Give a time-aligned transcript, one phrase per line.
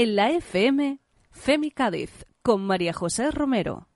[0.00, 1.00] En la FM,
[1.32, 3.88] Femi Cádiz, con María José Romero.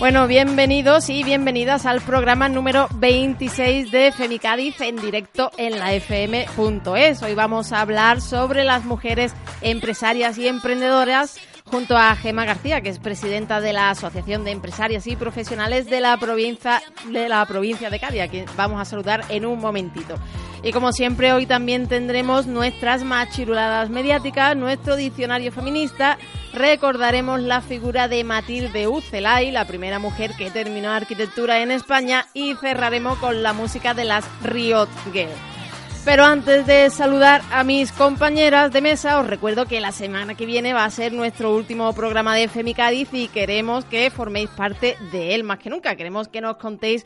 [0.00, 7.22] Bueno, bienvenidos y bienvenidas al programa número 26 de Femicádiz en directo en la fm.es.
[7.22, 11.38] Hoy vamos a hablar sobre las mujeres empresarias y emprendedoras
[11.70, 16.00] junto a Gema García, que es presidenta de la Asociación de Empresarias y Profesionales de
[16.00, 20.16] la provincia de la provincia de Cádiz, que vamos a saludar en un momentito.
[20.62, 26.18] Y como siempre, hoy también tendremos nuestras machiruladas mediáticas, nuestro diccionario feminista,
[26.52, 32.54] recordaremos la figura de Matilde Ucelay, la primera mujer que terminó arquitectura en España, y
[32.56, 35.57] cerraremos con la música de las Riot Girls.
[36.04, 40.46] Pero antes de saludar a mis compañeras de mesa, os recuerdo que la semana que
[40.46, 45.34] viene va a ser nuestro último programa de Femicadiz y queremos que forméis parte de
[45.34, 45.96] él más que nunca.
[45.96, 47.04] Queremos que nos contéis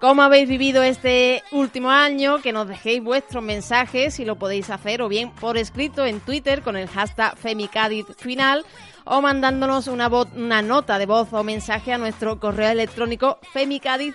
[0.00, 5.02] cómo habéis vivido este último año, que nos dejéis vuestros mensajes, si lo podéis hacer,
[5.02, 8.64] o bien por escrito en Twitter con el hashtag Femicadiz final
[9.08, 14.14] o mandándonos una, una nota de voz o mensaje a nuestro correo electrónico femicadiz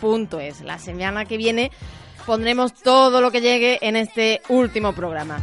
[0.00, 0.60] la.
[0.62, 1.70] La semana que viene
[2.26, 5.38] pondremos todo lo que llegue en este último programa.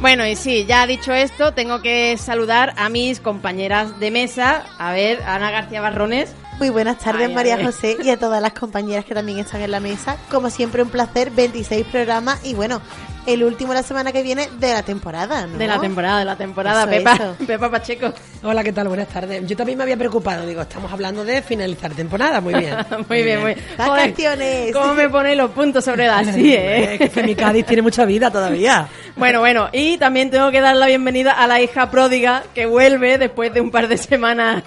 [0.00, 4.64] Bueno, y sí, ya dicho esto, tengo que saludar a mis compañeras de mesa.
[4.78, 6.34] A ver, Ana García Barrones.
[6.58, 9.78] Muy buenas tardes, María José, y a todas las compañeras que también están en la
[9.78, 10.16] mesa.
[10.28, 12.82] Como siempre, un placer, 26 programas y bueno,
[13.26, 15.56] el último la semana que viene de la temporada, ¿no?
[15.56, 18.12] De la temporada, de la temporada, Pepa, Pepa Pacheco.
[18.42, 18.88] Hola, ¿qué tal?
[18.88, 19.46] Buenas tardes.
[19.46, 22.74] Yo también me había preocupado, digo, estamos hablando de finalizar temporada, muy bien.
[23.08, 23.66] muy, bien, muy bien.
[23.78, 24.72] Vacaciones.
[24.72, 26.96] ¿Cómo me pone los puntos sobre las sí, eh?
[26.98, 28.88] Es que mi Cádiz tiene mucha vida todavía.
[29.14, 33.16] bueno, bueno, y también tengo que dar la bienvenida a la hija pródiga que vuelve
[33.16, 34.64] después de un par de semanas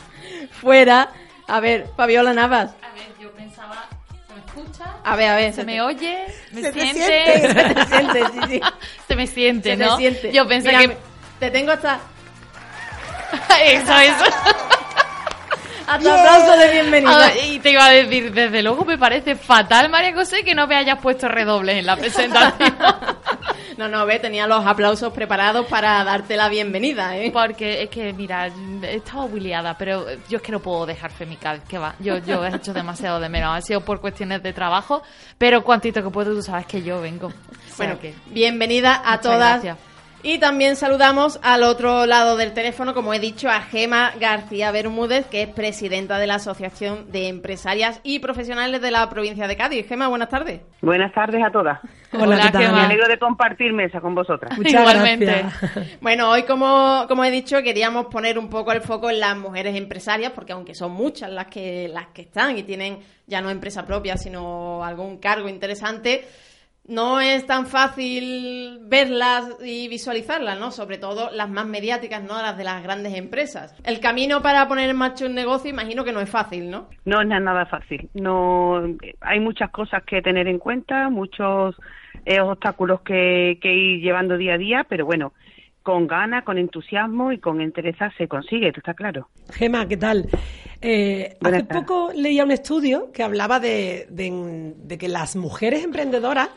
[0.62, 1.10] fuera
[1.52, 2.72] a ver, Fabiola Navas.
[2.82, 3.86] A ver, yo pensaba,
[4.28, 4.86] ¿se me escucha?
[5.04, 5.54] A ver, a ver.
[5.54, 6.26] ¿Se, me oye?
[6.54, 7.06] ¿Me se siente?
[7.06, 7.54] siente.
[7.54, 8.62] Se me siente, sí, sí.
[9.08, 9.92] Se me siente, Se ¿no?
[9.92, 10.32] me siente.
[10.32, 10.98] Yo pensé Mira, que...
[11.40, 12.00] Te tengo hasta...
[13.66, 14.26] eso, eso.
[15.96, 17.26] Hasta aplauso de bienvenida.
[17.28, 20.68] Ah, y te iba a decir, desde luego me parece fatal, María José, que no
[20.68, 22.76] me hayas puesto redobles en la presentación.
[23.78, 27.32] No, no, ve, tenía los aplausos preparados para darte la bienvenida, ¿eh?
[27.32, 28.48] Porque es que, mira,
[28.84, 31.96] he estado muy liada, pero yo es que no puedo dejar Femical, que va.
[32.00, 33.58] Yo, yo he hecho demasiado de menos.
[33.58, 35.02] Ha sido por cuestiones de trabajo,
[35.38, 37.28] pero cuantito que puedo, tú sabes que yo vengo.
[37.28, 39.64] O sea Bueno, que- bienvenida a todas.
[39.64, 39.78] gracias.
[40.24, 45.26] Y también saludamos al otro lado del teléfono, como he dicho, a Gema García Bermúdez,
[45.26, 49.88] que es presidenta de la Asociación de Empresarias y Profesionales de la provincia de Cádiz.
[49.88, 50.62] Gema, buenas tardes.
[50.82, 51.80] Buenas tardes a todas.
[52.14, 52.62] Hola, ¿qué tal?
[52.62, 52.78] Gemma.
[52.78, 54.56] Me alegro de compartir mesa con vosotras.
[54.56, 55.26] Muchas Igualmente.
[55.26, 56.02] gracias.
[56.02, 59.76] Bueno, hoy como, como he dicho, queríamos poner un poco el foco en las mujeres
[59.76, 63.88] empresarias, porque aunque son muchas las que, las que están y tienen ya no empresa
[63.88, 66.26] propia, sino algún cargo interesante,
[66.88, 70.72] no es tan fácil verlas y visualizarlas, ¿no?
[70.72, 72.42] Sobre todo las más mediáticas, ¿no?
[72.42, 73.76] Las de las grandes empresas.
[73.86, 76.90] El camino para poner en marcha un negocio, imagino que no es fácil, ¿no?
[77.06, 78.10] No es nada fácil.
[78.14, 78.82] No,
[79.22, 81.76] hay muchas cosas que tener en cuenta, muchos
[82.26, 85.34] eh, obstáculos que, que ir llevando día a día, pero bueno,
[85.84, 89.30] con ganas, con entusiasmo y con entereza se consigue, esto está claro.
[89.52, 90.28] Gema, ¿qué tal?
[90.82, 96.50] Eh, hace poco leía un estudio que hablaba de, de- de que las mujeres emprendedoras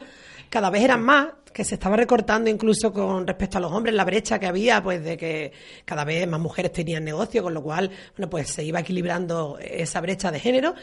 [0.50, 4.04] cada vez eran más, que se estaba recortando incluso con respecto a los hombres la
[4.04, 5.52] brecha que había, pues de que
[5.84, 10.00] cada vez más mujeres tenían negocio, con lo cual, bueno, pues se iba equilibrando esa
[10.00, 10.75] brecha de género.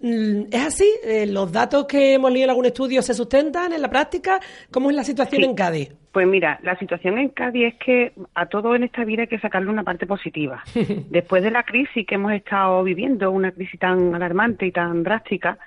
[0.00, 0.90] Mm, ¿Es así?
[1.04, 4.40] Eh, ¿Los datos que hemos leído en algún estudio se sustentan en la práctica?
[4.72, 5.48] ¿Cómo es la situación Sí.
[5.48, 5.92] en Cádiz?
[6.16, 9.38] Pues mira, la situación en Cádiz es que a todo en esta vida hay que
[9.38, 10.64] sacarle una parte positiva.
[11.10, 15.58] Después de la crisis que hemos estado viviendo, una crisis tan alarmante y tan drástica,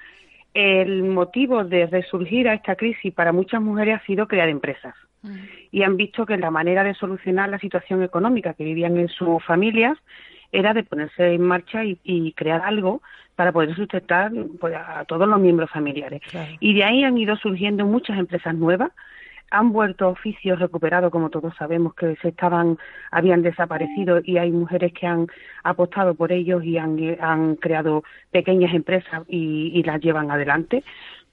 [0.55, 4.95] el motivo de resurgir a esta crisis para muchas mujeres ha sido crear empresas.
[5.69, 9.43] Y han visto que la manera de solucionar la situación económica que vivían en sus
[9.43, 9.99] familias
[10.51, 13.03] era de ponerse en marcha y, y crear algo
[13.35, 16.23] para poder sustentar pues, a todos los miembros familiares.
[16.27, 16.53] Claro.
[16.59, 18.89] Y de ahí han ido surgiendo muchas empresas nuevas
[19.51, 22.77] han vuelto oficios recuperados, como todos sabemos, que se estaban,
[23.11, 25.27] habían desaparecido y hay mujeres que han
[25.63, 30.83] apostado por ellos y han, han creado pequeñas empresas y, y las llevan adelante.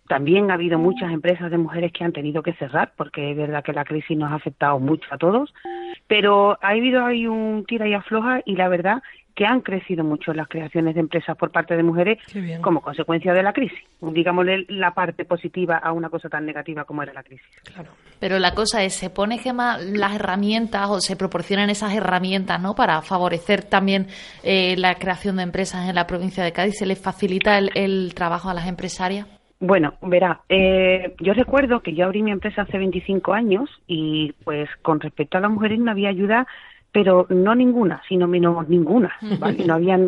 [0.08, 3.64] También ha habido muchas empresas de mujeres que han tenido que cerrar, porque es verdad
[3.64, 5.52] que la crisis nos ha afectado mucho a todos,
[6.06, 9.02] pero ha habido ahí un tira y afloja y la verdad
[9.36, 12.18] que han crecido mucho las creaciones de empresas por parte de mujeres
[12.62, 13.78] como consecuencia de la crisis.
[14.00, 17.46] Digámosle la parte positiva a una cosa tan negativa como era la crisis.
[17.62, 17.90] Claro.
[18.18, 22.74] Pero la cosa es, ¿se pone Gema las herramientas o se proporcionan esas herramientas ¿no?
[22.74, 24.06] para favorecer también
[24.42, 26.78] eh, la creación de empresas en la provincia de Cádiz?
[26.78, 29.26] ¿Se les facilita el, el trabajo a las empresarias?
[29.58, 34.68] Bueno, verá, eh, yo recuerdo que yo abrí mi empresa hace 25 años y pues
[34.82, 36.46] con respecto a las mujeres no había ayuda,
[36.96, 39.62] pero no ninguna, sino menos ninguna, ¿vale?
[39.66, 39.98] No había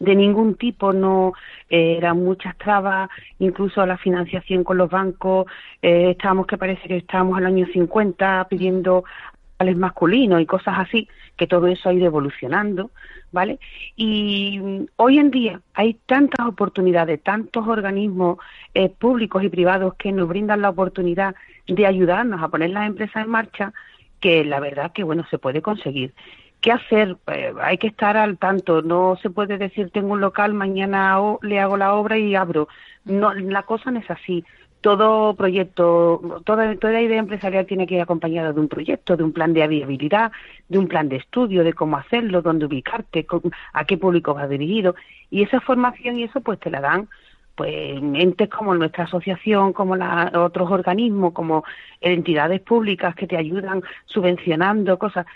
[0.00, 1.34] de ningún tipo, no
[1.70, 5.46] eh, eran muchas trabas, incluso la financiación con los bancos,
[5.80, 11.46] eh, estábamos que parece que estábamos al año 50 pidiendoales masculinos y cosas así, que
[11.46, 12.90] todo eso ha ido evolucionando,
[13.30, 13.60] ¿vale?
[13.94, 14.60] Y
[14.96, 18.38] hoy en día hay tantas oportunidades, tantos organismos
[18.74, 21.36] eh, públicos y privados que nos brindan la oportunidad
[21.68, 23.72] de ayudarnos a poner las empresas en marcha,
[24.22, 26.14] que la verdad que, bueno, se puede conseguir.
[26.62, 27.16] ¿Qué hacer?
[27.26, 28.80] Eh, hay que estar al tanto.
[28.82, 32.68] No se puede decir tengo un local, mañana le hago la obra y abro.
[33.04, 34.44] No, la cosa no es así.
[34.80, 39.32] Todo proyecto, toda, toda idea empresarial tiene que ir acompañada de un proyecto, de un
[39.32, 40.32] plan de viabilidad,
[40.68, 44.48] de un plan de estudio, de cómo hacerlo, dónde ubicarte, con- a qué público va
[44.48, 44.94] dirigido.
[45.30, 47.08] Y esa formación y eso pues te la dan
[47.54, 51.64] pues entes como nuestra asociación, como la, otros organismos, como
[52.00, 55.26] entidades públicas que te ayudan subvencionando cosas.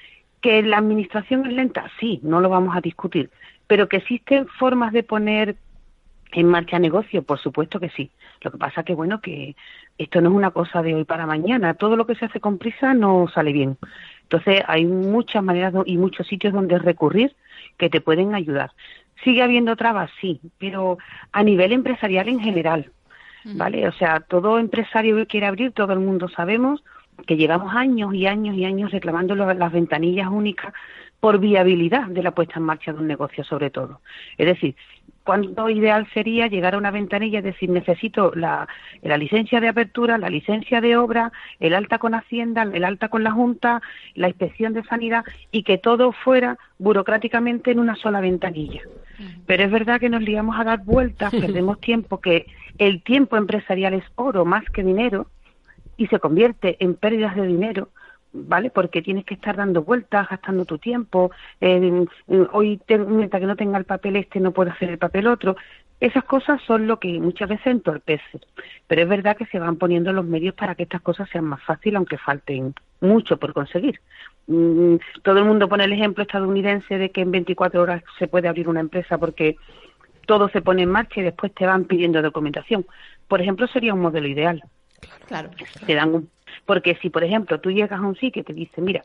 [0.41, 3.31] Que la administración es lenta, sí, no lo vamos a discutir,
[3.67, 5.57] pero que existen formas de poner
[6.33, 8.11] en marcha negocio, por supuesto que sí.
[8.43, 9.57] Lo que pasa que bueno que
[9.99, 11.75] esto no es una cosa de hoy para mañana.
[11.75, 13.79] Todo lo que se hace con prisa no sale bien.
[14.23, 17.35] Entonces hay muchas maneras y muchos sitios donde recurrir
[17.79, 18.73] que te pueden ayudar.
[19.25, 20.99] Sigue habiendo trabas, sí, pero
[21.33, 22.91] a nivel empresarial en general,
[23.45, 23.89] ¿vale?
[23.89, 26.83] O sea, todo empresario que quiere abrir, todo el mundo sabemos
[27.27, 30.73] que llevamos años y años y años reclamando las ventanillas únicas
[31.21, 34.01] por viabilidad de la puesta en marcha de un negocio, sobre todo.
[34.37, 34.77] Es decir,
[35.27, 38.69] cuánto ideal sería llegar a una ventanilla y decir necesito la,
[39.03, 43.25] la licencia de apertura, la licencia de obra, el alta con Hacienda, el alta con
[43.25, 43.83] la Junta,
[44.15, 48.81] la inspección de sanidad y que todo fuera burocráticamente en una sola ventanilla.
[49.47, 52.47] Pero es verdad que nos liamos a dar vueltas, perdemos tiempo, que
[52.79, 55.27] el tiempo empresarial es oro más que dinero
[55.97, 57.89] y se convierte en pérdidas de dinero,
[58.33, 58.71] ¿vale?
[58.71, 61.31] Porque tienes que estar dando vueltas, gastando tu tiempo.
[61.61, 64.99] eh, eh, hoy, te- mientras que no tenga el papel este, no puedo hacer el
[64.99, 65.57] papel otro.
[65.99, 68.41] Esas cosas son lo que muchas veces entorpece.
[68.87, 71.63] Pero es verdad que se van poniendo los medios para que estas cosas sean más
[71.63, 74.01] fáciles, aunque falten mucho por conseguir.
[74.47, 78.49] Mm, todo el mundo pone el ejemplo estadounidense de que en 24 horas se puede
[78.49, 79.57] abrir una empresa porque
[80.27, 82.85] todo se pone en marcha y después te van pidiendo documentación.
[83.29, 84.63] Por ejemplo, sería un modelo ideal
[85.29, 85.51] Claro.
[85.87, 86.31] te dan un...
[86.65, 89.03] Porque si, por ejemplo, tú llegas a un sitio y te dice, mira,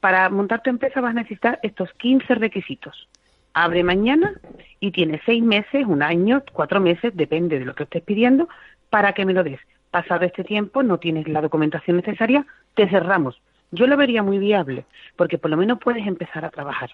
[0.00, 3.08] para montar tu empresa vas a necesitar estos 15 requisitos.
[3.54, 4.32] Abre mañana
[4.80, 8.48] y tienes seis meses, un año, cuatro meses, depende de lo que estés pidiendo,
[8.90, 9.60] para que me lo des.
[9.90, 13.40] Pasado este tiempo, no tienes la documentación necesaria, te cerramos.
[13.70, 14.84] Yo lo vería muy viable,
[15.16, 16.90] porque por lo menos puedes empezar a trabajar.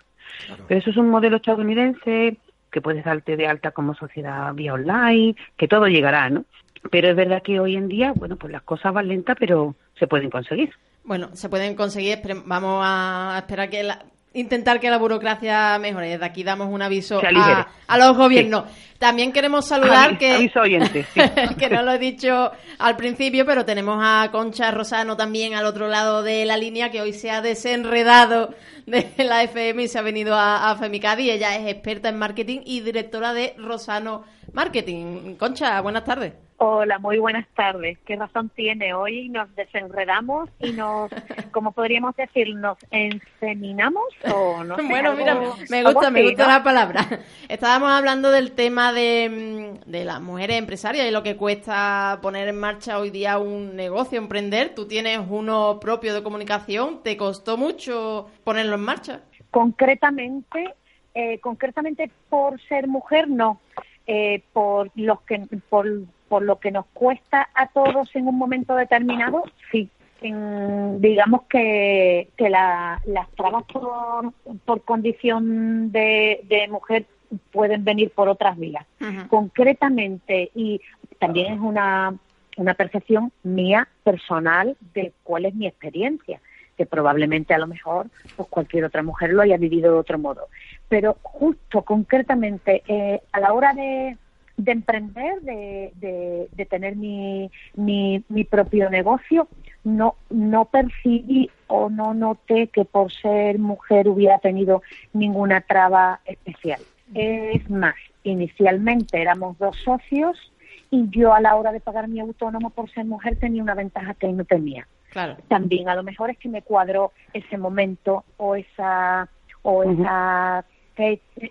[0.66, 2.36] Pero eso es un modelo estadounidense
[2.70, 6.44] que puedes darte de alta como sociedad vía online, que todo llegará, ¿no?
[6.90, 10.06] Pero es verdad que hoy en día, bueno, pues las cosas van lentas, pero se
[10.06, 10.70] pueden conseguir.
[11.04, 16.08] Bueno, se pueden conseguir, vamos a esperar que la, intentar que la burocracia mejore.
[16.10, 18.64] Desde aquí damos un aviso a, a los gobiernos.
[18.98, 21.20] También queremos saludar Avi- que, aviso oyente, sí.
[21.58, 25.86] que no lo he dicho al principio, pero tenemos a Concha Rosano también al otro
[25.88, 28.54] lado de la línea que hoy se ha desenredado
[28.86, 31.30] de la FM y se ha venido a, a Femicadi.
[31.30, 35.36] Ella es experta en marketing y directora de Rosano Marketing.
[35.36, 36.32] Concha, buenas tardes.
[36.60, 37.98] Hola, muy buenas tardes.
[38.04, 38.92] ¿Qué razón tiene?
[38.92, 41.08] Hoy nos desenredamos y nos,
[41.52, 45.34] como podríamos decir, nos enseminamos o no sé, Bueno, algo- mira,
[45.70, 47.06] me gusta, me gusta la palabra.
[47.48, 52.48] Estábamos hablando del tema de, mm, de las mujeres empresarias y lo que cuesta poner
[52.48, 54.74] en marcha hoy día un negocio, emprender.
[54.74, 59.20] Tú tienes uno propio de comunicación, ¿te costó mucho ponerlo en marcha?
[59.52, 60.74] Concretamente,
[61.14, 63.60] eh, concretamente por ser mujer, no.
[64.08, 65.86] Eh, por los que por,
[66.28, 69.42] por lo que nos cuesta a todos en un momento determinado,
[69.72, 69.88] sí.
[70.20, 74.32] En- digamos que, que la- las trabas por,
[74.64, 77.06] por condición de, de mujer
[77.52, 78.84] pueden venir por otras vías.
[79.28, 80.80] concretamente y
[81.18, 82.14] también es una
[82.56, 86.40] una percepción mía personal de cuál es mi experiencia
[86.76, 90.48] que probablemente a lo mejor pues cualquier otra mujer lo haya vivido de otro modo.
[90.88, 94.16] Pero justo concretamente eh, a la hora de,
[94.58, 99.48] de emprender, de, de, tener mi, mi, mi, propio negocio,
[99.84, 106.80] no, no percibí o no noté que por ser mujer hubiera tenido ninguna traba especial.
[107.14, 110.52] Es más, inicialmente éramos dos socios
[110.90, 114.14] y yo a la hora de pagar mi autónomo por ser mujer tenía una ventaja
[114.14, 114.88] que él no tenía.
[115.10, 115.36] Claro.
[115.46, 119.28] También a lo mejor es que me cuadró ese momento o esa
[119.62, 120.64] o esa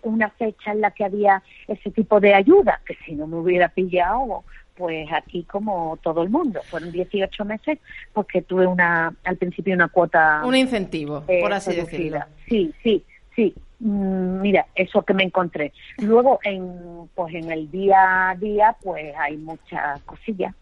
[0.04, 3.70] una fecha en la que había ese tipo de ayuda, que si no me hubiera
[3.70, 4.44] pillado,
[4.76, 6.62] pues aquí como todo el mundo.
[6.64, 7.80] Fueron 18 meses
[8.14, 10.42] porque tuve una al principio una cuota...
[10.46, 12.20] Un incentivo, por así decirlo.
[12.48, 13.04] Sí, sí,
[13.36, 13.54] sí.
[13.80, 15.74] Mm, mira, eso que me encontré.
[15.98, 20.54] Luego, en, pues en el día a día, pues hay muchas cosillas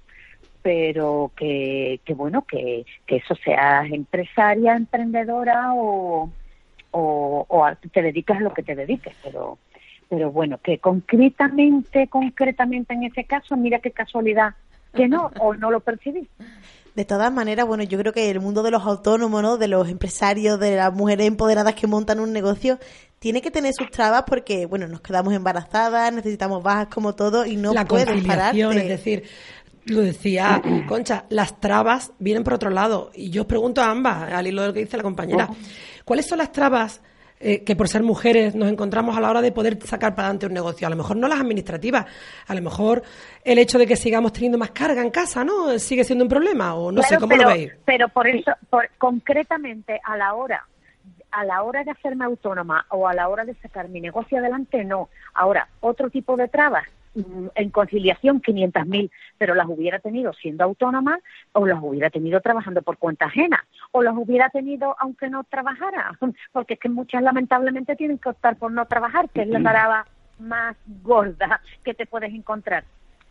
[0.62, 6.32] pero que, que bueno, que, que eso seas empresaria, emprendedora o,
[6.98, 9.58] o, o te dedicas a lo que te dediques, pero
[10.08, 14.54] pero bueno, que concretamente, concretamente en ese caso, mira qué casualidad
[14.94, 16.30] que no, o no lo percibí.
[16.94, 19.58] De todas maneras, bueno, yo creo que el mundo de los autónomos, ¿no?
[19.58, 22.80] De los empresarios, de las mujeres empoderadas que montan un negocio,
[23.20, 27.58] tiene que tener sus trabas porque, bueno, nos quedamos embarazadas, necesitamos bajas como todo y
[27.58, 28.56] no la puedes parar.
[28.56, 29.24] Es decir,
[29.86, 33.12] lo decía Concha, las trabas vienen por otro lado.
[33.14, 35.50] Y yo os pregunto a ambas, al hilo de lo que dice la compañera,
[36.04, 37.02] ¿cuáles son las trabas
[37.40, 40.48] eh, que por ser mujeres nos encontramos a la hora de poder sacar para adelante
[40.48, 40.88] un negocio?
[40.88, 42.06] A lo mejor no las administrativas,
[42.48, 43.04] a lo mejor
[43.44, 45.78] el hecho de que sigamos teniendo más carga en casa, ¿no?
[45.80, 47.74] Sigue siendo un problema o no sé cómo lo veis.
[47.86, 48.52] Pero por eso,
[48.98, 50.66] concretamente a la hora
[51.32, 54.86] a la hora de hacerme autónoma o a la hora de sacar mi negocio adelante,
[54.86, 55.10] no.
[55.34, 56.88] Ahora, otro tipo de trabas
[57.56, 61.20] en conciliación 500.000, pero las hubiera tenido siendo autónoma
[61.54, 66.18] o las hubiera tenido trabajando por cuenta ajena o las hubiera tenido aunque no trabajara,
[66.52, 70.06] porque es que muchas lamentablemente tienen que optar por no trabajar, que es la traba
[70.40, 72.84] más gorda que te puedes encontrar.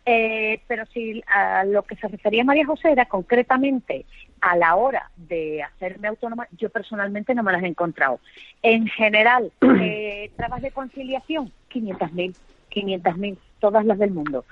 [0.06, 4.04] Eh, pero si a lo que se refería María José era concretamente
[4.42, 8.20] a la hora de hacerme autónoma, yo personalmente no me las he encontrado.
[8.62, 9.50] En general,
[9.80, 12.36] eh, trabas de conciliación, 500.000,
[12.70, 14.44] 500.000 todas las del mundo.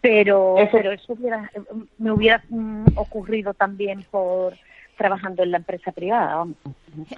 [0.00, 1.50] Pero eso, pero eso hubiera,
[1.98, 4.54] me hubiera mm, ocurrido también por
[4.96, 6.46] trabajando en la empresa privada.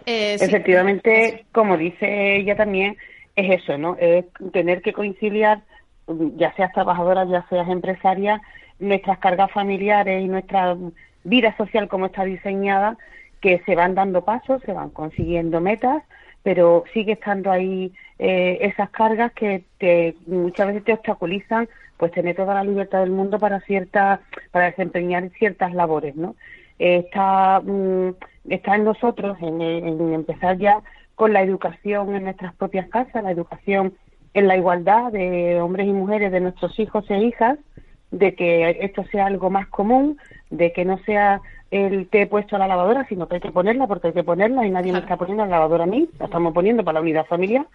[0.07, 2.97] Eh, Efectivamente, como dice ella también,
[3.37, 3.97] es eso, ¿no?
[3.99, 5.61] Es tener que conciliar,
[6.37, 8.41] ya seas trabajadora, ya seas empresaria,
[8.79, 10.75] nuestras cargas familiares y nuestra
[11.25, 12.97] vida social como está diseñada,
[13.43, 16.03] que se van dando pasos, se van consiguiendo metas,
[16.43, 22.35] pero sigue estando ahí eh, esas cargas que te, muchas veces te obstaculizan pues tener
[22.35, 24.21] toda la libertad del mundo para ciertas
[24.51, 26.35] para desempeñar ciertas labores no
[26.79, 28.11] está mm,
[28.49, 30.83] está en nosotros en, en, empezar ya
[31.15, 33.95] con la educación en nuestras propias casas la educación
[34.35, 37.59] en la igualdad de hombres y mujeres de nuestros hijos e hijas
[38.13, 40.19] de que esto sea algo más común
[40.51, 41.41] de que no sea
[41.71, 44.67] el té puesto a la lavadora, sino que hay que ponerla porque hay que ponerla
[44.67, 47.25] y nadie me está poniendo la lavadora a mí, la estamos poniendo para la unidad
[47.25, 47.67] familiar,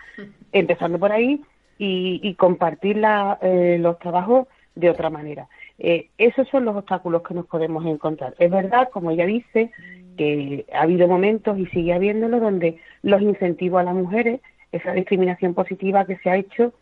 [0.52, 1.42] empezando por ahí
[1.80, 3.02] y, compartir
[3.42, 5.48] eh, los trabajos de otra manera.
[5.80, 8.36] Eh, esos son los obstáculos que nos podemos encontrar.
[8.38, 9.72] Es verdad, como ella dice,
[10.18, 14.42] que ha habido momentos y sigue habiéndolo donde los incentivos a las mujeres,
[14.72, 16.74] esa discriminación positiva que se ha hecho,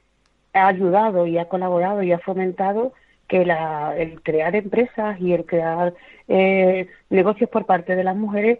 [0.53, 2.93] ha ayudado y ha colaborado y ha fomentado
[3.27, 5.93] que la, el crear empresas y el crear
[6.27, 8.59] eh, negocios por parte de las mujeres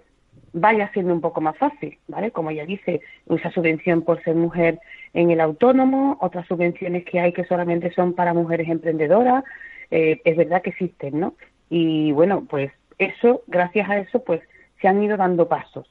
[0.54, 2.32] vaya siendo un poco más fácil, ¿vale?
[2.32, 4.80] Como ella dice, esa subvención por ser mujer
[5.14, 9.44] en el autónomo, otras subvenciones que hay que solamente son para mujeres emprendedoras,
[9.92, 11.36] eh, es verdad que existen, ¿no?
[11.70, 14.42] Y bueno, pues eso, gracias a eso, pues
[14.82, 15.90] se han ido dando pasos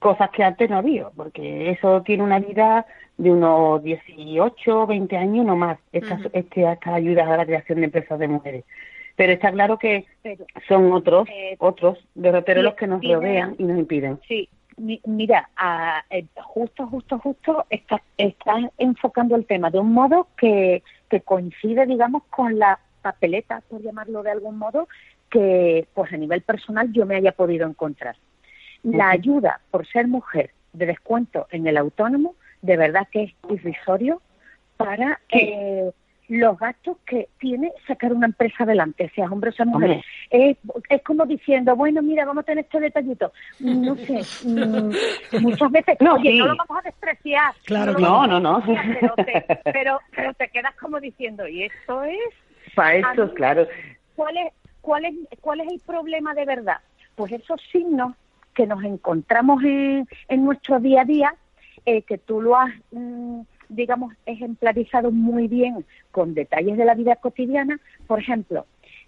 [0.00, 2.86] cosas que antes no había, porque eso tiene una vida
[3.18, 7.84] de unos 18, 20 años, no más, estas, este, estas ayudas a la creación de
[7.84, 8.64] empresas de mujeres.
[9.14, 10.06] Pero está claro que
[10.66, 14.18] son otros, eh, otros derroteros los que nos rodean y nos impiden.
[14.26, 14.48] Sí,
[15.04, 15.50] mira,
[16.08, 21.84] eh, justo, justo, justo estás está enfocando el tema de un modo que, que coincide,
[21.84, 24.88] digamos, con la papeleta, por llamarlo de algún modo,
[25.28, 28.16] que pues a nivel personal yo me haya podido encontrar.
[28.82, 34.22] La ayuda por ser mujer de descuento en el autónomo, de verdad que es irrisorio
[34.76, 35.90] para eh,
[36.30, 40.00] los gastos que tiene sacar una empresa adelante, sea hombre o sea mujer.
[40.30, 40.56] Es,
[41.04, 43.32] como diciendo, bueno, mira, vamos a tener este detallito.
[43.58, 44.94] No sé, mm,
[45.42, 47.52] muchas veces, no, oye, no lo vamos a despreciar.
[47.64, 48.62] Claro, no, no, no.
[48.64, 50.00] Pero te, pero,
[50.38, 52.16] te quedas como diciendo, y esto es...
[52.76, 53.66] Para eso, claro.
[54.14, 56.76] ¿Cuál es, ¿cuál es, ¿cuál es el problema de verdad?
[57.16, 58.14] Pues esos signos
[58.54, 61.34] que nos encontramos en, en nuestro día a día,
[61.86, 67.16] eh, que tú lo has, mm, digamos, ejemplarizado muy bien con detalles de la vida
[67.16, 67.80] cotidiana.
[68.06, 68.66] Por ejemplo,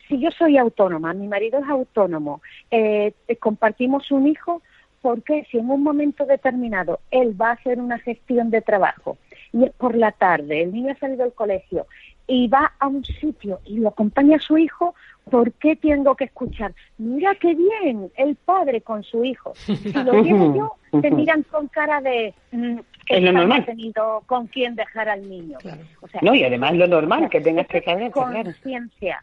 [0.08, 4.62] si yo soy autónoma, mi marido es autónomo, eh, compartimos un hijo,
[5.00, 9.18] ¿por qué si en un momento determinado él va a hacer una gestión de trabajo
[9.52, 11.86] y es por la tarde, el niño ha salido del colegio
[12.26, 14.94] y va a un sitio y lo acompaña a su hijo,
[15.30, 16.72] ¿por qué tengo que escuchar?
[16.98, 19.52] Mira qué bien, el padre con su hijo.
[19.56, 20.54] Si lo llevo
[20.92, 23.62] yo, te miran con cara de mm, que Es lo no normal.
[23.62, 25.58] ha tenido con quién dejar al niño.
[26.00, 29.22] O sea, No, y además lo normal, que tengas que saber, conciencia.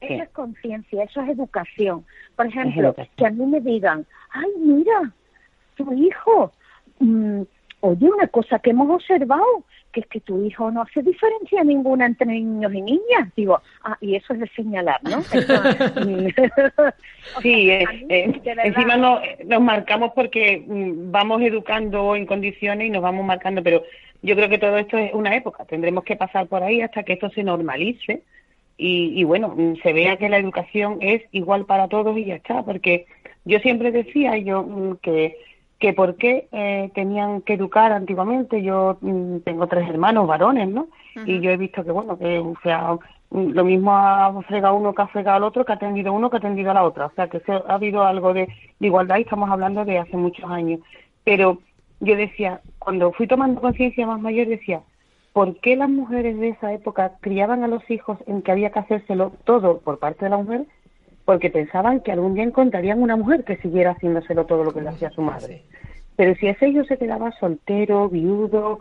[0.00, 0.06] Sí.
[0.14, 2.04] Eso es conciencia, eso es educación.
[2.34, 3.14] Por ejemplo, educación.
[3.16, 5.12] que a mí me digan, ay, mira,
[5.76, 6.52] tu hijo,
[6.98, 7.42] mm,
[7.80, 12.06] oye, una cosa que hemos observado, que es que tu hijo no hace diferencia ninguna
[12.06, 13.28] entre niños y niñas.
[13.36, 15.22] Digo, ah, y eso es de señalar, ¿no?
[17.40, 23.02] Sí, eh, eh, encima no, nos marcamos porque mm, vamos educando en condiciones y nos
[23.02, 23.84] vamos marcando, pero
[24.22, 27.12] yo creo que todo esto es una época, tendremos que pasar por ahí hasta que
[27.12, 28.22] esto se normalice
[28.76, 32.36] y, y bueno, mm, se vea que la educación es igual para todos y ya
[32.36, 33.06] está, porque
[33.44, 35.36] yo siempre decía yo mm, que
[35.82, 38.62] que por qué eh, tenían que educar antiguamente.
[38.62, 40.88] Yo mm, tengo tres hermanos varones, ¿no?
[41.24, 42.96] Y yo he visto que, bueno, que o sea,
[43.30, 46.36] lo mismo ha fregado uno que ha fregado al otro, que ha atendido uno que
[46.36, 47.06] ha atendido a la otra.
[47.06, 48.46] O sea, que se- ha habido algo de,
[48.80, 50.80] de igualdad y estamos hablando de hace muchos años.
[51.24, 51.58] Pero
[52.00, 54.82] yo decía, cuando fui tomando conciencia más mayor, decía,
[55.32, 58.80] ¿por qué las mujeres de esa época criaban a los hijos en que había que
[58.80, 60.66] hacérselo todo por parte de la mujer?
[61.24, 64.88] Porque pensaban que algún día encontrarían una mujer que siguiera haciéndoselo todo lo que le
[64.88, 65.62] hacía su madre.
[66.16, 68.80] Pero si ese hijo se quedaba soltero, viudo,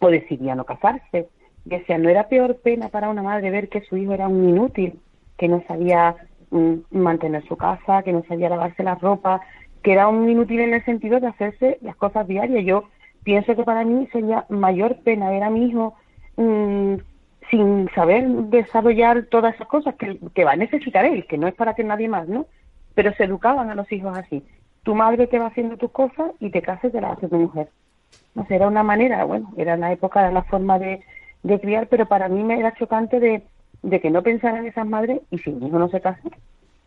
[0.00, 1.28] o decidía no casarse,
[1.64, 4.98] decía, no era peor pena para una madre ver que su hijo era un inútil,
[5.38, 6.16] que no sabía
[6.50, 9.40] mm, mantener su casa, que no sabía lavarse la ropa,
[9.82, 12.64] que era un inútil en el sentido de hacerse las cosas diarias.
[12.64, 12.84] Yo
[13.24, 15.94] pienso que para mí sería mayor pena ver a mi hijo
[16.36, 16.94] mm,
[17.52, 21.54] sin saber desarrollar todas esas cosas que, que va a necesitar él, que no es
[21.54, 22.46] para que nadie más, ¿no?
[22.94, 24.42] Pero se educaban a los hijos así.
[24.84, 27.36] Tu madre te va haciendo tus cosas y te casas y te las hace tu
[27.36, 27.68] mujer.
[28.34, 31.02] No sé, era una manera, bueno, era la época, era la forma de,
[31.42, 33.42] de criar, pero para mí me era chocante de,
[33.82, 36.22] de que no pensaran esas madres y si mi hijo no se casa,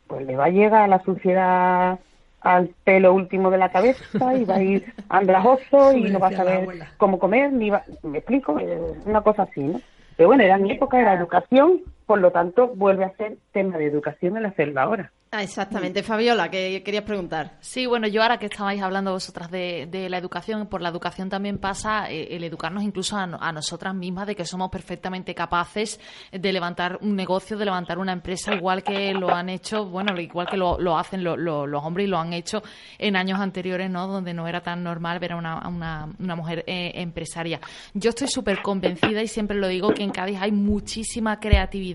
[0.07, 1.99] pues le va a llegar la suciedad
[2.41, 6.35] al pelo último de la cabeza y va a ir andrajoso y no va a
[6.35, 8.57] saber cómo comer, ni va, me explico,
[9.05, 9.79] una cosa así, ¿no?
[10.15, 13.87] Pero bueno, era mi época, era educación, por lo tanto vuelve a ser tema de
[13.87, 15.11] educación el hacerlo ahora.
[15.31, 16.01] Ah, exactamente.
[16.01, 17.57] Fabiola, que querías preguntar.
[17.59, 21.27] Sí, bueno, yo ahora que estabais hablando vosotras de, de la educación, por la educación
[21.29, 25.35] también pasa eh, el educarnos incluso a, no- a nosotras mismas de que somos perfectamente
[25.35, 25.99] capaces
[26.31, 30.47] de levantar un negocio, de levantar una empresa, igual que lo han hecho, bueno, igual
[30.47, 32.63] que lo, lo hacen lo- lo- los hombres y lo han hecho
[32.97, 34.07] en años anteriores, ¿no?
[34.07, 37.59] Donde no era tan normal ver a una, a una, una mujer eh, empresaria.
[37.93, 41.94] Yo estoy súper convencida y siempre lo digo que en Cádiz hay muchísima creatividad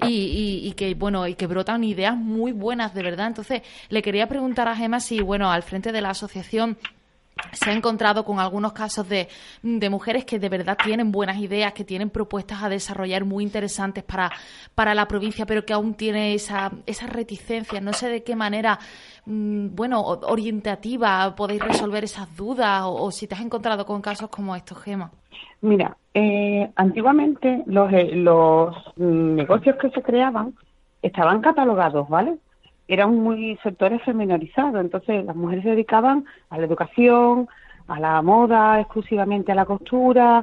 [0.00, 3.26] y, y- y que, bueno, y que brotan ideas muy buenas, de verdad.
[3.26, 6.76] Entonces, le quería preguntar a Gema si, bueno, al frente de la asociación
[7.52, 9.28] se ha encontrado con algunos casos de,
[9.62, 14.04] de mujeres que de verdad tienen buenas ideas, que tienen propuestas a desarrollar muy interesantes
[14.04, 14.30] para,
[14.74, 17.80] para la provincia, pero que aún tiene esa, esa reticencia.
[17.80, 18.78] No sé de qué manera,
[19.26, 24.28] mm, bueno, orientativa podéis resolver esas dudas o, o si te has encontrado con casos
[24.28, 25.10] como estos, Gema.
[25.60, 30.54] Mira, eh, antiguamente los, eh, los mm, negocios que se creaban
[31.02, 32.36] estaban catalogados, ¿vale?
[32.92, 37.48] Eran muy sectores femininizados, entonces las mujeres se dedicaban a la educación,
[37.88, 40.42] a la moda, exclusivamente a la costura,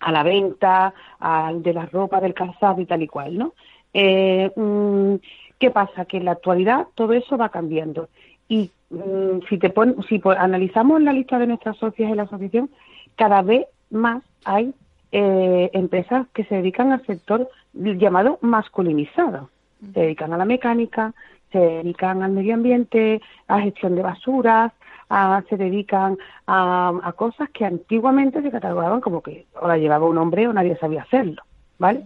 [0.00, 3.52] a la venta, al de la ropa, del calzado y tal y cual, ¿no?
[3.94, 5.14] Eh, mm,
[5.58, 6.04] ¿Qué pasa?
[6.04, 8.08] Que en la actualidad todo eso va cambiando.
[8.48, 12.24] Y mm, si te pon- si po- analizamos la lista de nuestras socias en la
[12.24, 12.68] asociación,
[13.16, 14.74] cada vez más hay
[15.12, 19.48] eh, empresas que se dedican al sector llamado masculinizado.
[19.94, 21.14] Se dedican a la mecánica,
[21.56, 24.72] se dedican al medio ambiente, a gestión de basuras,
[25.08, 30.06] a- se dedican a, a cosas que antiguamente se catalogaban como que o la llevaba
[30.06, 31.42] un hombre o nadie sabía hacerlo,
[31.78, 32.04] ¿vale?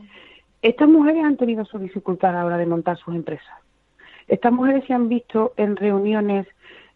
[0.63, 3.57] Estas mujeres han tenido su dificultad a la hora de montar sus empresas.
[4.29, 6.47] Estas mujeres se han visto en reuniones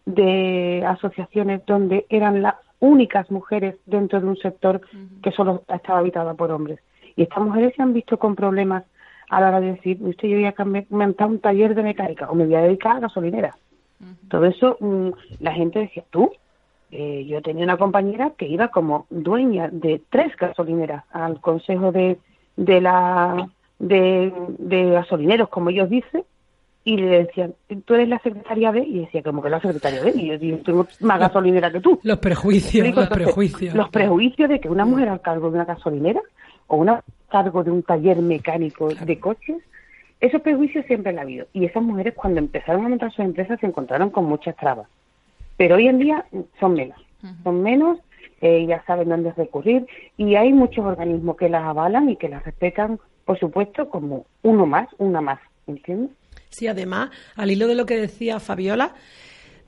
[0.07, 4.81] de asociaciones donde eran las únicas mujeres dentro de un sector
[5.23, 6.79] que solo estaba habitado por hombres.
[7.17, 8.85] Y estas mujeres se han visto con problemas
[9.29, 12.35] a la hora de decir, usted yo voy a montar un taller de mecánica o
[12.35, 13.57] me voy a dedicar a gasolinera.
[14.29, 15.09] Todo eso, mm,
[15.41, 16.31] la gente decía, tú,
[16.91, 22.19] eh, yo tenía una compañera que iba como dueña de tres gasolineras al consejo de,
[22.57, 26.25] de la de, de gasolineros, como ellos dicen,
[26.85, 27.55] y le decían,
[27.87, 30.59] tú eres la secretaria de, y decía, como que la secretaria de, y yo digo,
[30.59, 31.99] tengo más gasolinera que tú.
[32.03, 33.75] Los prejuicios, los prejuicios.
[33.75, 36.21] Los prejuicios de que una mujer al cargo de una gasolinera
[36.67, 37.03] o una
[37.35, 39.57] cargo de un taller mecánico de coches,
[40.21, 41.49] esos prejuicios siempre han habido.
[41.53, 44.87] Y esas mujeres cuando empezaron a montar sus empresas se encontraron con muchas trabas.
[45.57, 46.27] Pero hoy en día
[46.61, 46.97] son menos.
[47.43, 47.99] Son menos,
[48.41, 49.85] eh, ya saben dónde recurrir
[50.17, 54.65] y hay muchos organismos que las avalan y que las respetan, por supuesto, como uno
[54.65, 55.41] más, una más.
[55.67, 56.11] ¿Entiendes?
[56.51, 58.95] Sí, además, al hilo de lo que decía Fabiola,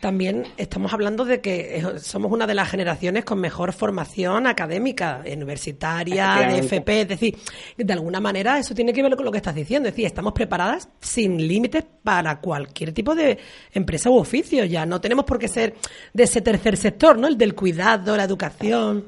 [0.01, 6.49] también estamos hablando de que somos una de las generaciones con mejor formación académica, universitaria,
[6.51, 6.59] de.
[6.59, 7.35] FP, es decir,
[7.77, 10.33] de alguna manera eso tiene que ver con lo que estás diciendo, es decir, estamos
[10.33, 13.39] preparadas sin límites para cualquier tipo de
[13.73, 15.75] empresa u oficio, ya no tenemos por qué ser
[16.13, 17.27] de ese tercer sector, ¿no?
[17.27, 19.05] El del cuidado, la educación.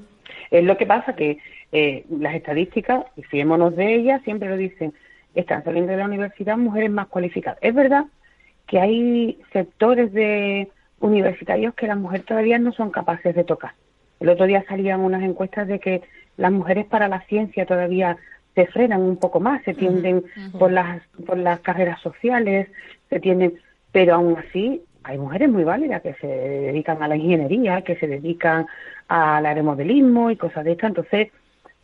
[0.50, 1.38] Es lo que pasa que
[1.72, 4.94] eh, las estadísticas, y fiémonos de ellas, siempre lo dicen,
[5.34, 7.58] están saliendo de la universidad mujeres más cualificadas.
[7.60, 8.06] Es verdad
[8.66, 10.68] que hay sectores de
[11.00, 13.72] universitarios que las mujeres todavía no son capaces de tocar.
[14.20, 16.02] El otro día salían unas encuestas de que
[16.36, 18.16] las mujeres para la ciencia todavía
[18.54, 20.24] se frenan un poco más, se tienden
[20.58, 22.68] por las por las carreras sociales,
[23.08, 23.54] se tienden,
[23.92, 28.06] pero aún así hay mujeres muy válidas que se dedican a la ingeniería, que se
[28.08, 28.66] dedican
[29.06, 31.28] al aeromodelismo y cosas de estas, entonces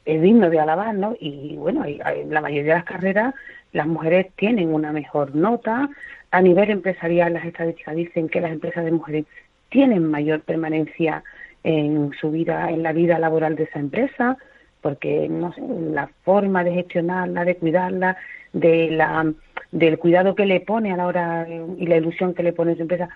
[0.05, 1.17] es digno de alabar, ¿no?
[1.19, 3.35] Y bueno, hay- hay- la mayoría de las carreras
[3.75, 5.91] las mujeres tienen una mejor nota.
[6.31, 9.27] A nivel empresarial, las estadísticas dicen que las empresas de mujeres
[9.69, 11.25] tienen mayor permanencia
[11.65, 14.39] en su vida, en la vida laboral de esa empresa,
[14.81, 18.17] porque no sé, la forma de gestionarla, de cuidarla,
[18.53, 19.33] de la
[19.73, 22.77] del cuidado que le pone a la hora y la ilusión que le pone a
[22.77, 23.09] su empresa,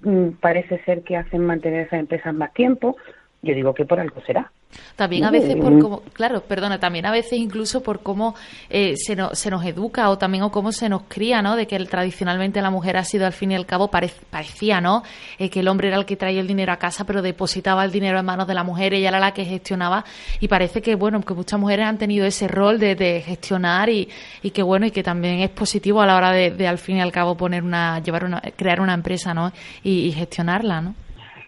[0.00, 2.96] mm, parece ser que hacen mantener esas empresas más tiempo.
[3.42, 4.50] Yo digo que por algo será.
[4.96, 8.34] También a veces por cómo, claro, perdona, también a veces incluso por cómo
[8.68, 11.56] eh, se, nos, se nos educa o también o cómo se nos cría, ¿no?
[11.56, 14.80] De que el- tradicionalmente la mujer ha sido al fin y al cabo parec- parecía,
[14.80, 15.02] ¿no?
[15.38, 17.90] Eh, que el hombre era el que traía el dinero a casa, pero depositaba el
[17.90, 20.04] dinero en manos de la mujer, ella era la que gestionaba
[20.38, 24.08] y parece que bueno, que muchas mujeres han tenido ese rol de, de gestionar y,
[24.42, 26.98] y que bueno y que también es positivo a la hora de, de, al fin
[26.98, 29.50] y al cabo poner una, llevar una, crear una empresa, ¿no?
[29.82, 30.94] Y, y gestionarla, ¿no?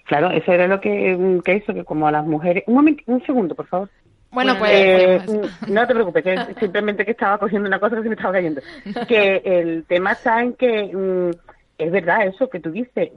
[0.07, 2.65] Claro, eso era lo que, mm, que hizo que como a las mujeres...
[2.67, 3.88] Un momento, un segundo, por favor.
[4.31, 7.97] Bueno, pues, Eh, pues, mm, no te preocupes, que simplemente que estaba cogiendo una cosa
[7.97, 8.61] que se me estaba cayendo.
[9.07, 11.31] Que el tema está en que mm,
[11.79, 13.11] es verdad eso que tú dices.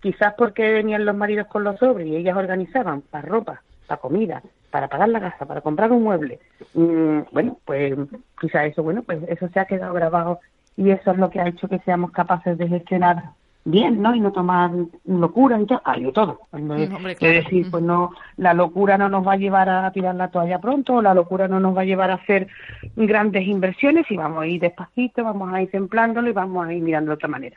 [0.00, 4.42] Quizás porque venían los maridos con los sobres y ellas organizaban para ropa, para comida,
[4.70, 6.38] para pagar la casa, para comprar un mueble.
[6.74, 7.94] Mm, Bueno, pues
[8.40, 10.38] quizás eso, bueno, pues eso se ha quedado grabado
[10.76, 13.24] y eso es lo que ha hecho que seamos capaces de gestionar
[13.64, 14.14] bien, ¿no?
[14.14, 14.70] Y no tomar
[15.04, 15.80] locura y tal.
[15.84, 16.40] Hay de todo.
[16.50, 20.28] Cuando es- decir, pues no, la locura no nos va a llevar a tirar la
[20.30, 22.48] toalla pronto, o la locura no nos va a llevar a hacer
[22.96, 26.82] grandes inversiones y vamos a ir despacito, vamos a ir templándolo y vamos a ir
[26.82, 27.56] mirando de otra manera.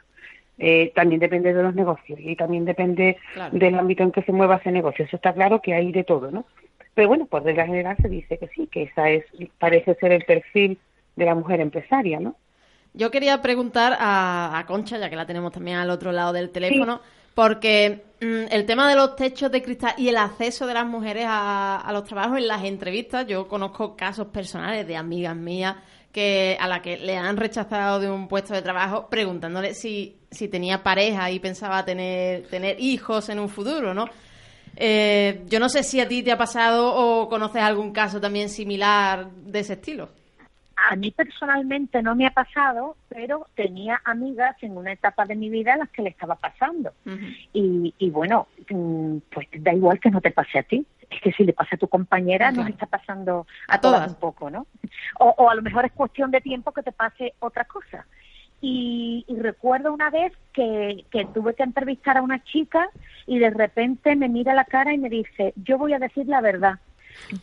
[0.60, 3.58] Eh, también depende de los negocios y también depende Claro.
[3.58, 5.04] del ámbito en que se mueva ese negocio.
[5.06, 6.46] Eso está claro que hay de todo, ¿no?
[6.94, 9.26] Pero bueno, por regla general se dice que sí, que esa es,
[9.58, 10.78] parece ser el perfil
[11.16, 12.36] de la mujer empresaria, ¿no?
[12.94, 17.02] Yo quería preguntar a, Concha, ya que la tenemos también al otro lado del teléfono,
[17.34, 21.26] porque mm, el tema de los techos de cristal y el acceso de las mujeres
[21.28, 25.76] a, a los trabajos en las entrevistas, yo conozco casos personales de amigas mías
[26.14, 30.48] que a la que le han rechazado de un puesto de trabajo preguntándole si, si
[30.48, 34.06] tenía pareja y pensaba tener, tener hijos en un futuro, ¿no?
[34.76, 38.50] Eh, yo no sé si a ti te ha pasado o conoces algún caso también
[38.50, 40.10] similar de ese estilo.
[40.76, 45.50] A mí personalmente no me ha pasado, pero tenía amigas en una etapa de mi
[45.50, 46.92] vida en las que le estaba pasando.
[47.54, 50.86] Y, y bueno, mm, pues da igual que no te pase a ti.
[51.10, 54.08] Es que si le pasa a tu compañera, nos está pasando a, A todas.
[54.08, 54.66] un poco, ¿no?
[55.20, 58.06] O, o a lo mejor es cuestión de tiempo que te pase otra cosa.
[58.60, 62.90] Y, y recuerdo una vez que, que tuve que entrevistar a una chica
[63.28, 66.42] y de repente me mira la cara y me dice, yo voy a decir la
[66.42, 66.80] verdad.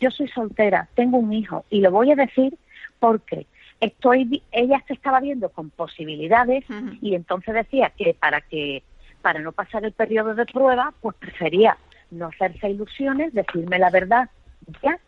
[0.01, 2.57] Yo soy soltera, tengo un hijo y lo voy a decir
[3.01, 3.47] porque
[3.79, 6.63] estoy ella se estaba viendo con posibilidades
[7.01, 8.83] y entonces decía que para que
[9.23, 11.77] para no pasar el periodo de prueba pues prefería
[12.11, 14.29] no hacerse ilusiones decirme la verdad
[14.83, 14.99] ya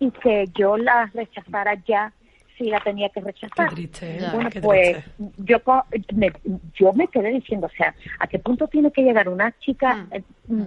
[0.00, 2.12] y que yo la rechazara ya
[2.56, 4.30] si la tenía que Qué rechazar triste, ¿eh?
[4.32, 5.12] Bueno, Qué pues triste.
[5.38, 5.58] yo,
[6.14, 6.32] me,
[6.74, 9.94] yo me quedé diciendo, o sea, ¿a qué punto tiene que llegar una chica?
[9.96, 10.08] Mm.
[10.12, 10.64] eh, mm,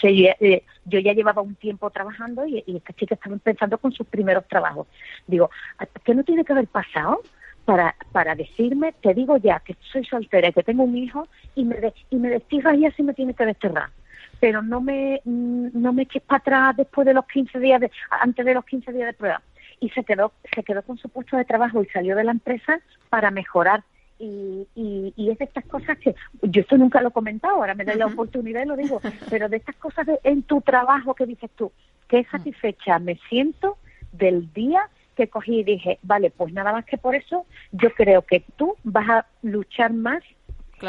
[0.00, 3.92] se- eh, yo ya llevaba un tiempo trabajando y, y esta chica estaba empezando con
[3.92, 4.86] sus primeros trabajos.
[5.26, 7.20] Digo, ¿a- ¿qué no tiene que haber pasado?
[7.64, 11.64] Para, para decirme, te digo ya que soy soltera y que tengo un hijo y
[11.64, 13.90] me, de, y me desterras y así me tiene que desterrar.
[14.38, 17.90] Pero no me, mm, no me eches para atrás después de los 15 días, de,
[18.20, 19.42] antes de los 15 días de prueba.
[19.80, 22.80] Y se quedó, se quedó con su puesto de trabajo y salió de la empresa
[23.10, 23.84] para mejorar.
[24.18, 27.74] Y, y, y es de estas cosas que yo esto nunca lo he comentado, ahora
[27.74, 31.14] me doy la oportunidad y lo digo, pero de estas cosas de, en tu trabajo
[31.14, 31.70] que dices tú,
[32.08, 33.76] qué satisfecha me siento
[34.12, 38.22] del día que cogí y dije, vale, pues nada más que por eso, yo creo
[38.22, 40.22] que tú vas a luchar más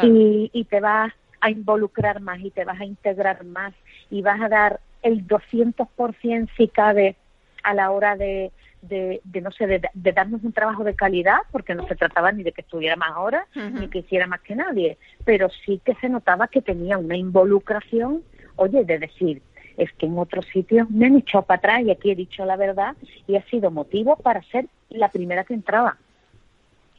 [0.02, 3.74] y, y te vas a involucrar más y te vas a integrar más
[4.10, 7.16] y vas a dar el 200% si cabe
[7.62, 11.86] a la hora de, de, no sé, de, darnos un trabajo de calidad, porque no
[11.86, 15.48] se trataba ni de que estuviera más horas, ni que hiciera más que nadie, pero
[15.64, 18.22] sí que se notaba que tenía una involucración,
[18.56, 19.42] oye, de decir,
[19.76, 22.56] es que en otros sitios me han echado para atrás y aquí he dicho la
[22.56, 25.96] verdad y ha sido motivo para ser la primera que entraba.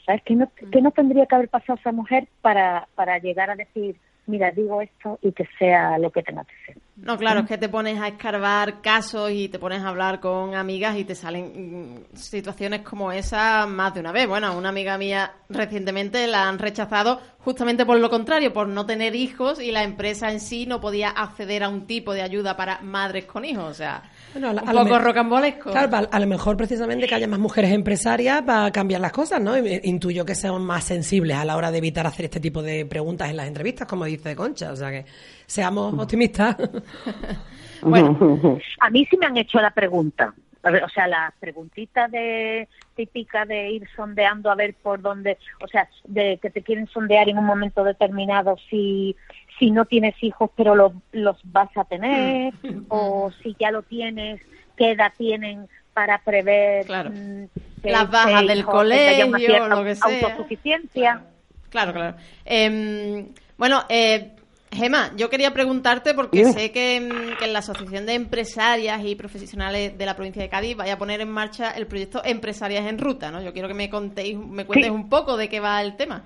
[0.06, 0.24] ¿Sabes?
[0.24, 3.98] ¿Qué no, qué no tendría que haber pasado esa mujer para, para llegar a decir,
[4.28, 6.78] mira, digo esto y que sea lo que tenga que ser.
[7.02, 10.56] No, claro, es que te pones a escarbar casos y te pones a hablar con
[10.56, 14.28] amigas y te salen mm, situaciones como esa más de una vez.
[14.28, 19.15] Bueno, una amiga mía recientemente la han rechazado justamente por lo contrario, por no tener
[19.15, 22.82] hijos y la empresa en sí no podía acceder a un tipo de ayuda para
[22.82, 23.63] madres con hijos.
[23.63, 24.04] O sea,
[24.36, 25.71] un poco rocambolesco.
[25.71, 29.41] Claro, a, lo mejor precisamente que haya más mujeres empresarias va a cambiar las cosas,
[29.41, 29.58] ¿no?
[29.58, 33.30] Intuyo que sean más sensibles a la hora de evitar hacer este tipo de preguntas
[33.30, 34.71] en las entrevistas, como dice Concha.
[34.71, 35.06] O sea que
[35.45, 36.58] seamos optimistas.
[37.82, 40.34] bueno, a mí sí me han hecho la pregunta.
[40.63, 45.88] O sea, la preguntita de típica de ir sondeando a ver por dónde, o sea,
[46.06, 49.15] de que te quieren sondear en un momento determinado si
[49.58, 50.74] si no tienes hijos pero
[51.12, 52.86] los vas a tener mm.
[52.89, 54.41] o si ya lo tienes,
[54.78, 57.45] qué edad tienen para prever mm,
[57.84, 60.08] las bajas del colegio, lo que sea.
[60.08, 61.24] autosuficiencia.
[61.69, 62.17] Claro, claro.
[62.45, 64.32] Em, bueno, eh,
[64.71, 70.05] Gema, yo quería preguntarte porque sé que, en la Asociación de Empresarias y Profesionales de
[70.05, 73.41] la provincia de Cádiz vaya a poner en marcha el proyecto Empresarias en Ruta, ¿no?
[73.41, 76.23] Yo quiero que me contéis, me cuentes un poco de qué va el tema.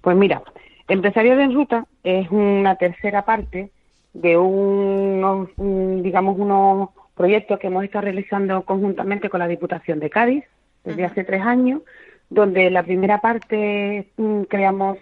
[0.00, 0.42] Pues mira,
[0.88, 3.70] Empresarias en Ruta es una tercera parte
[4.14, 10.44] de unos, digamos, unos proyectos que hemos estado realizando conjuntamente con la Diputación de Cádiz
[10.84, 11.82] desde hace tres años,
[12.30, 14.98] donde la primera parte mm, creamos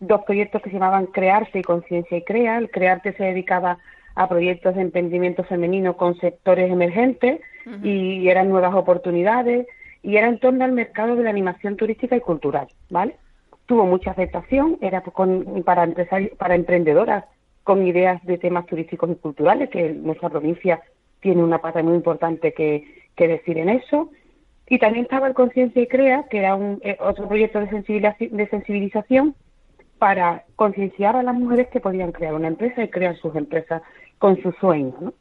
[0.00, 2.58] dos proyectos que se llamaban Crearse y Conciencia y Crea.
[2.58, 3.78] El Crearte se dedicaba
[4.14, 7.40] a proyectos de emprendimiento femenino con sectores emergentes
[7.82, 9.66] y eran nuevas oportunidades
[10.02, 13.16] y era en torno al mercado de la animación turística y cultural, ¿vale?
[13.66, 15.02] Tuvo mucha aceptación, era
[15.64, 15.88] para,
[16.38, 17.24] para emprendedoras
[17.62, 20.80] con ideas de temas turísticos y culturales, que nuestra provincia
[21.20, 22.84] tiene una pata muy importante que,
[23.14, 24.10] que decir en eso.
[24.66, 28.48] Y también estaba el Conciencia y Crea, que era un, eh, otro proyecto de, de
[28.48, 29.34] sensibilización
[29.98, 33.82] para concienciar a las mujeres que podían crear una empresa y crear sus empresas
[34.18, 34.94] con sus sueños.
[35.00, 35.12] ¿no?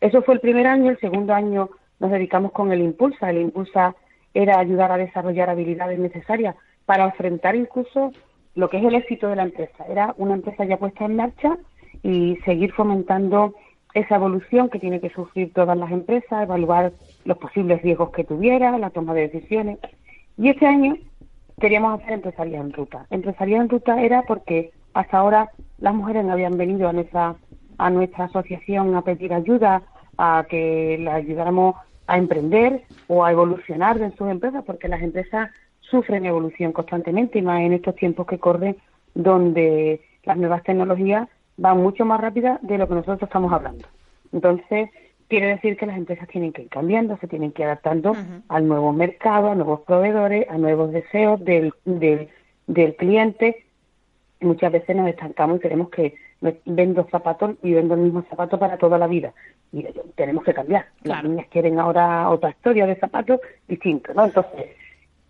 [0.00, 3.30] Eso fue el primer año, el segundo año nos dedicamos con el Impulsa.
[3.30, 3.94] El Impulsa
[4.34, 8.12] era ayudar a desarrollar habilidades necesarias para enfrentar incluso
[8.54, 9.84] lo que es el éxito de la empresa.
[9.88, 11.56] Era una empresa ya puesta en marcha
[12.02, 13.54] y seguir fomentando
[13.94, 16.92] esa evolución que tiene que sufrir todas las empresas, evaluar
[17.24, 19.78] los posibles riesgos que tuviera, la toma de decisiones.
[20.38, 20.96] Y este año
[21.60, 23.06] queríamos hacer empresaria en ruta.
[23.10, 27.36] Empresaria en ruta era porque hasta ahora las mujeres no habían venido a nuestra,
[27.78, 29.82] a nuestra asociación a pedir ayuda,
[30.18, 35.50] a que las ayudáramos a emprender o a evolucionar en sus empresas, porque las empresas
[35.80, 38.76] sufren evolución constantemente, y más en estos tiempos que corren,
[39.14, 43.86] donde las nuevas tecnologías van mucho más rápidas de lo que nosotros estamos hablando.
[44.32, 44.88] Entonces,
[45.32, 48.14] quiere decir que las empresas tienen que ir cambiando, se tienen que ir adaptando
[48.48, 52.28] al nuevo mercado, a nuevos proveedores, a nuevos deseos del, del,
[52.66, 53.64] del cliente.
[54.42, 56.16] Muchas veces nos estancamos y queremos que
[56.66, 59.32] vendo zapatos y vendo el mismo zapato para toda la vida.
[59.72, 60.84] Y tenemos que cambiar.
[61.02, 64.26] Las niñas quieren ahora otra historia de zapatos distinto, ¿no?
[64.26, 64.66] Entonces,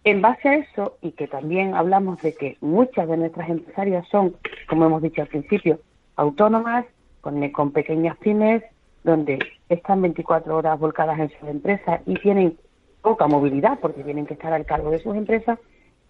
[0.02, 4.34] en base a eso, y que también hablamos de que muchas de nuestras empresarias son,
[4.68, 5.78] como hemos dicho al principio,
[6.16, 6.86] autónomas,
[7.20, 8.64] con, con pequeñas pymes,
[9.04, 9.38] donde
[9.68, 12.58] están 24 horas volcadas en sus empresas y tienen
[13.02, 15.58] poca movilidad porque tienen que estar al cargo de sus empresas,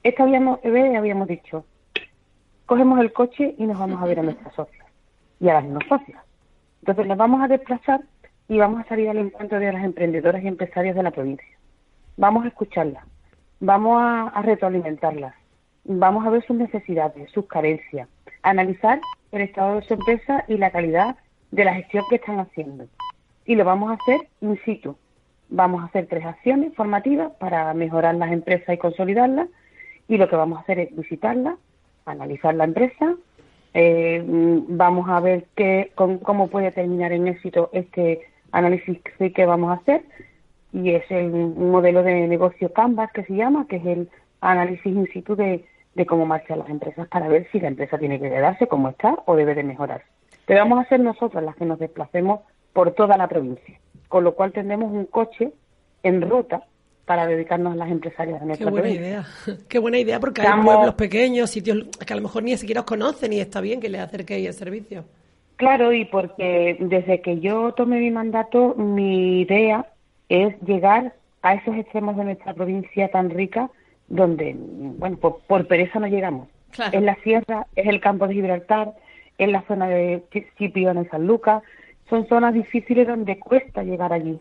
[0.02, 1.64] esta habíamos, habíamos dicho,
[2.66, 4.86] cogemos el coche y nos vamos a ver a nuestras socias
[5.40, 6.22] y a las no socias.
[6.80, 8.00] Entonces nos vamos a desplazar
[8.48, 11.58] y vamos a salir al encuentro de las emprendedoras y empresarias de la provincia.
[12.16, 13.04] Vamos a escucharlas,
[13.60, 15.34] vamos a, a retroalimentarlas,
[15.84, 18.08] vamos a ver sus necesidades, sus carencias,
[18.42, 19.00] analizar
[19.30, 21.16] el estado de su empresa y la calidad
[21.52, 22.86] de la gestión que están haciendo.
[23.46, 24.96] Y lo vamos a hacer in situ.
[25.48, 29.48] Vamos a hacer tres acciones formativas para mejorar las empresas y consolidarlas.
[30.08, 31.56] Y lo que vamos a hacer es visitarla,
[32.06, 33.14] analizar la empresa,
[33.74, 38.98] eh, vamos a ver qué, cómo puede terminar en éxito este análisis
[39.34, 40.02] que vamos a hacer,
[40.72, 44.10] y es el modelo de negocio Canvas que se llama, que es el
[44.40, 48.20] análisis in situ de, de cómo marchan las empresas para ver si la empresa tiene
[48.20, 50.02] que quedarse como está o debe de mejorar.
[50.46, 52.40] Pero vamos a ser nosotros las que nos desplacemos
[52.72, 53.78] por toda la provincia,
[54.08, 55.52] con lo cual tendremos un coche
[56.02, 56.64] en ruta
[57.04, 59.08] para dedicarnos a las empresarias de nuestra Qué buena provincia.
[59.08, 59.58] idea.
[59.68, 62.86] Qué buena idea, porque hay pueblos pequeños, sitios que a lo mejor ni siquiera os
[62.86, 65.04] conocen y está bien que les acerquéis el servicio.
[65.56, 69.86] Claro, y porque desde que yo tomé mi mandato, mi idea
[70.28, 73.70] es llegar a esos extremos de nuestra provincia tan rica,
[74.08, 76.48] donde, bueno, por, por pereza no llegamos.
[76.70, 76.96] Claro.
[76.96, 78.94] Es la sierra, es el campo de Gibraltar,
[79.44, 80.22] es la zona de
[80.58, 81.62] Chipiona y San Lucas.
[82.08, 84.40] Son zonas difíciles donde cuesta llegar allí.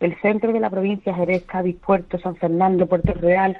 [0.00, 3.56] El centro de la provincia, Jerez, Cádiz, Puerto, San Fernando, Puerto Real,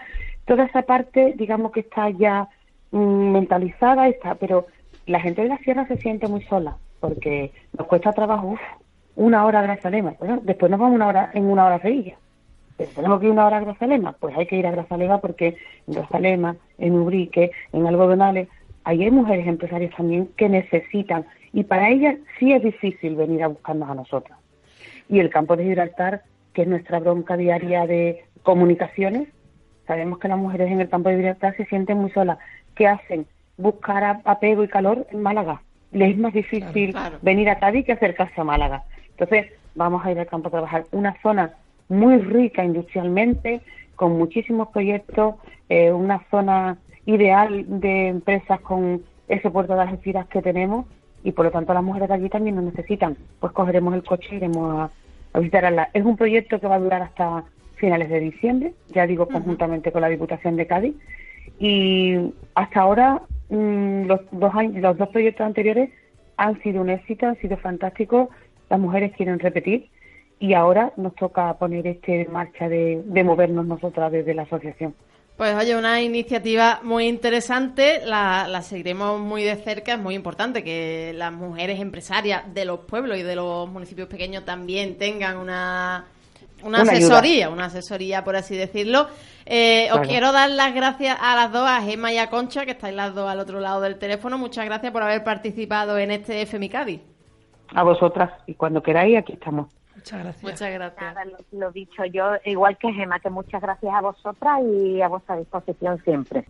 [0.47, 2.49] toda esa parte, digamos que está ya
[2.91, 4.67] mm, mentalizada, está, pero
[5.07, 8.61] la gente de la sierra se siente muy sola, porque nos cuesta trabajo, uf,
[9.17, 10.15] una hora a Grazalema.
[10.19, 12.17] Bueno, después nos vamos una hora, en una hora a Sevilla.
[12.77, 15.57] Pero tenemos que ir una hora a Grazalema, pues hay que ir a Grazalema porque
[15.87, 18.49] en Grazalema, en Ubrique, en Algodonales,
[18.85, 23.49] ahí hay mujeres empresarias también que necesitan, y para ellas sí es difícil venir a
[23.49, 24.37] buscarnos a nosotros.
[25.09, 29.29] Y el campo de Gibraltar, que es nuestra bronca diaria de comunicaciones,
[29.87, 32.39] sabemos que las mujeres en el campo de Gibraltar se sienten muy solas.
[32.75, 33.27] ¿Qué hacen?
[33.57, 35.63] Buscar a- apego y calor en Málaga.
[35.93, 37.19] Les es más difícil Claro, claro.
[37.23, 38.85] venir a Cádiz que acercarse a Málaga.
[39.11, 40.85] Entonces, vamos a ir al campo a trabajar.
[40.93, 41.53] Una zona
[41.89, 43.61] muy rica industrialmente,
[43.97, 45.35] con muchísimos proyectos,
[45.69, 46.79] eh, una zona
[47.15, 50.87] ideal de empresas con ese puerto de Algeciras que tenemos
[51.23, 53.17] y por lo tanto las mujeres de allí también nos necesitan.
[53.39, 54.91] Pues cogeremos el coche y iremos a,
[55.33, 55.91] a visitarla.
[55.93, 57.45] Es un proyecto que va a durar hasta
[57.77, 60.95] finales de diciembre, ya digo, conjuntamente con la Diputación de Cádiz.
[61.59, 65.91] Y hasta ahora mm, los, dos años, los dos proyectos anteriores
[66.37, 68.29] han sido un éxito, han sido fantásticos.
[68.69, 69.89] Las mujeres quieren repetir
[70.39, 74.95] y ahora nos toca poner este en marcha de, de movernos nosotras desde la asociación.
[75.41, 80.63] Pues oye, una iniciativa muy interesante, la, la seguiremos muy de cerca, es muy importante
[80.63, 86.05] que las mujeres empresarias de los pueblos y de los municipios pequeños también tengan una,
[86.63, 86.93] una, Una ayuda.
[86.93, 89.09] asesoría, una asesoría por así decirlo.
[89.47, 92.73] Eh, Os quiero dar las gracias a las dos, a Gemma y a Concha, que
[92.73, 94.37] estáis las dos al otro lado del teléfono.
[94.37, 97.01] Muchas gracias por haber participado en este FMI Cádiz.
[97.75, 99.69] A vosotras y cuando queráis aquí estamos.
[100.01, 100.43] Muchas gracias.
[100.43, 101.15] Muchas gracias.
[101.15, 105.09] Nada, lo, lo dicho yo, igual que Gema, que muchas gracias a vosotras y a
[105.09, 106.47] vuestra disposición siempre.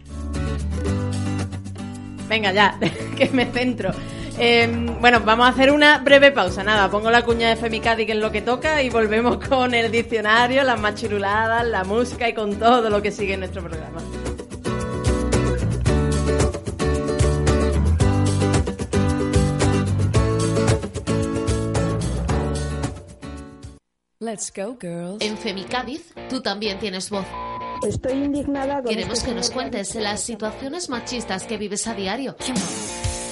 [2.29, 2.79] Venga, ya,
[3.19, 3.91] que me centro.
[4.39, 4.69] Eh,
[5.01, 6.63] bueno, vamos a hacer una breve pausa.
[6.63, 9.91] Nada, pongo la cuña de Femicadi, que es lo que toca, y volvemos con el
[9.91, 14.01] diccionario, las machiruladas, la música y con todo lo que sigue en nuestro programa.
[24.23, 25.23] Let's go, girls.
[25.23, 27.25] En Femicádiz, tú también tienes voz.
[27.89, 32.37] Estoy indignada con Queremos este que nos cuentes las situaciones machistas que vives a diario,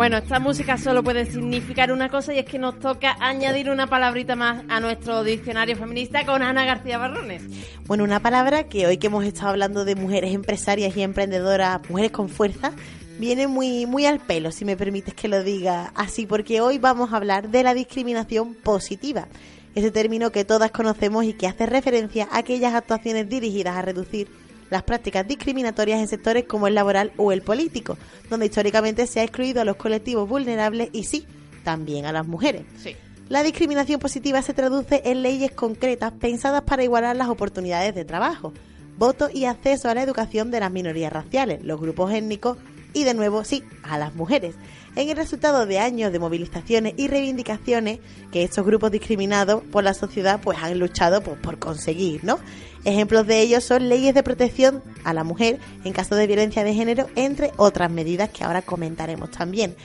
[0.00, 3.86] Bueno, esta música solo puede significar una cosa y es que nos toca añadir una
[3.86, 7.42] palabrita más a nuestro diccionario feminista con Ana García Barrones.
[7.84, 12.12] Bueno, una palabra que hoy que hemos estado hablando de mujeres empresarias y emprendedoras, mujeres
[12.12, 12.72] con fuerza,
[13.18, 17.12] viene muy, muy al pelo, si me permites que lo diga así, porque hoy vamos
[17.12, 19.28] a hablar de la discriminación positiva.
[19.74, 24.28] Ese término que todas conocemos y que hace referencia a aquellas actuaciones dirigidas a reducir
[24.70, 27.98] las prácticas discriminatorias en sectores como el laboral o el político,
[28.30, 31.26] donde históricamente se ha excluido a los colectivos vulnerables y sí,
[31.64, 32.62] también a las mujeres.
[32.78, 32.96] Sí.
[33.28, 38.52] La discriminación positiva se traduce en leyes concretas pensadas para igualar las oportunidades de trabajo,
[38.98, 42.58] voto y acceso a la educación de las minorías raciales, los grupos étnicos
[42.92, 44.56] y, de nuevo, sí, a las mujeres.
[44.96, 48.00] En el resultado de años de movilizaciones y reivindicaciones
[48.32, 52.40] que estos grupos discriminados por la sociedad pues han luchado pues, por conseguir, ¿no?
[52.84, 56.74] Ejemplos de ellos son leyes de protección a la mujer en caso de violencia de
[56.74, 59.76] género, entre otras medidas que ahora comentaremos también.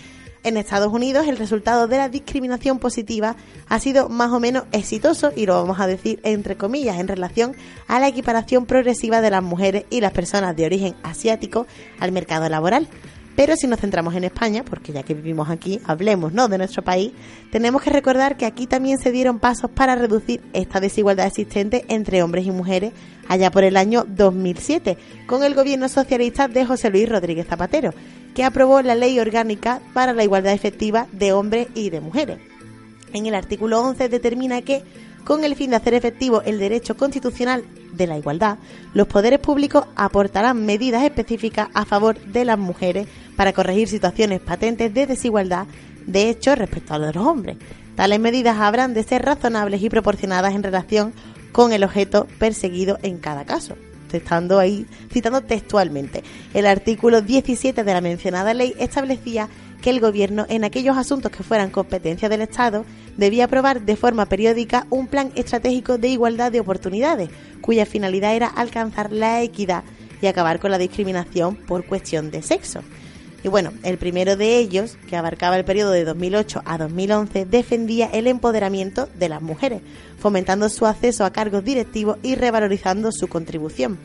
[0.46, 3.36] En Estados Unidos el resultado de la discriminación positiva
[3.68, 7.56] ha sido más o menos exitoso y lo vamos a decir entre comillas en relación
[7.88, 11.66] a la equiparación progresiva de las mujeres y las personas de origen asiático
[12.00, 12.88] al mercado laboral.
[13.36, 16.48] Pero si nos centramos en España, porque ya que vivimos aquí, hablemos ¿no?
[16.48, 17.12] de nuestro país,
[17.52, 22.24] tenemos que recordar que aquí también se dieron pasos para reducir esta desigualdad existente entre
[22.24, 22.94] hombres y mujeres
[23.28, 27.94] allá por el año 2007, con el gobierno socialista de José Luis Rodríguez Zapatero,
[28.34, 32.40] que aprobó la Ley Orgánica para la Igualdad Efectiva de Hombres y de Mujeres.
[33.14, 34.84] En el artículo 11 determina que
[35.26, 38.60] con el fin de hacer efectivo el derecho constitucional de la igualdad,
[38.94, 44.94] los poderes públicos aportarán medidas específicas a favor de las mujeres para corregir situaciones patentes
[44.94, 45.66] de desigualdad
[46.06, 47.58] de hecho respecto a los hombres.
[47.96, 51.14] Tales medidas habrán de ser razonables y proporcionadas en relación
[51.52, 53.76] con el objeto perseguido en cada caso.
[54.12, 56.24] Estando ahí citando textualmente.
[56.54, 59.50] El artículo 17 de la mencionada ley establecía
[59.86, 62.86] que el Gobierno, en aquellos asuntos que fueran competencia del Estado,
[63.18, 67.30] debía aprobar de forma periódica un plan estratégico de igualdad de oportunidades,
[67.62, 69.84] cuya finalidad era alcanzar la equidad
[70.24, 72.82] y acabar con la discriminación por cuestión de sexo.
[73.44, 78.08] Y bueno, el primero de ellos, que abarcaba el periodo de 2008 a 2011, defendía
[78.08, 79.84] el empoderamiento de las mujeres,
[80.18, 84.00] fomentando su acceso a cargos directivos y revalorizando su contribución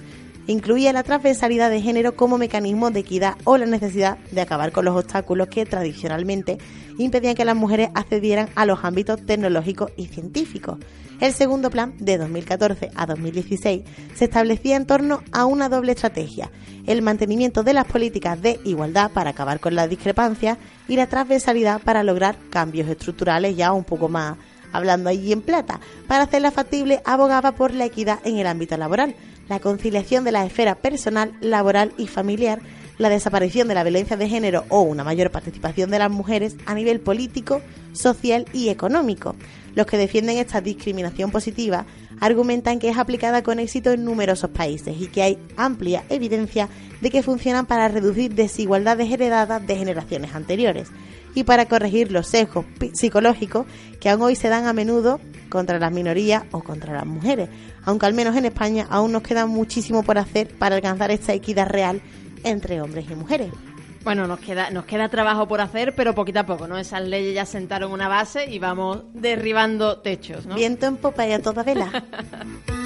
[0.50, 4.84] incluía la transversalidad de género como mecanismo de equidad o la necesidad de acabar con
[4.84, 6.58] los obstáculos que tradicionalmente
[6.98, 10.78] impedían que las mujeres accedieran a los ámbitos tecnológicos y científicos.
[11.20, 13.82] El segundo plan, de 2014 a 2016,
[14.14, 16.50] se establecía en torno a una doble estrategia,
[16.86, 20.56] el mantenimiento de las políticas de igualdad para acabar con las discrepancias
[20.88, 24.38] y la transversalidad para lograr cambios estructurales ya un poco más
[24.72, 25.80] hablando allí en plata.
[26.06, 29.14] Para hacerla factible, abogaba por la equidad en el ámbito laboral,
[29.50, 32.60] la conciliación de la esfera personal, laboral y familiar,
[32.98, 36.74] la desaparición de la violencia de género o una mayor participación de las mujeres a
[36.74, 37.60] nivel político,
[37.92, 39.34] social y económico.
[39.74, 41.84] Los que defienden esta discriminación positiva
[42.20, 46.68] argumentan que es aplicada con éxito en numerosos países y que hay amplia evidencia
[47.00, 50.90] de que funcionan para reducir desigualdades heredadas de generaciones anteriores
[51.34, 53.66] y para corregir los sesgos psicológicos
[54.00, 57.48] que aún hoy se dan a menudo contra las minorías o contra las mujeres,
[57.84, 61.68] aunque al menos en España aún nos queda muchísimo por hacer para alcanzar esta equidad
[61.68, 62.00] real
[62.44, 63.50] entre hombres y mujeres.
[64.02, 66.78] Bueno, nos queda, nos queda trabajo por hacer, pero poquito a poco, ¿no?
[66.78, 70.54] Esas leyes ya sentaron una base y vamos derribando techos, ¿no?
[70.54, 72.04] Viento en popa y a toda vela.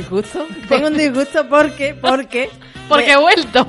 [0.00, 0.46] disgusto.
[0.68, 2.50] Tengo un disgusto porque, porque
[2.90, 3.66] porque he vuelto.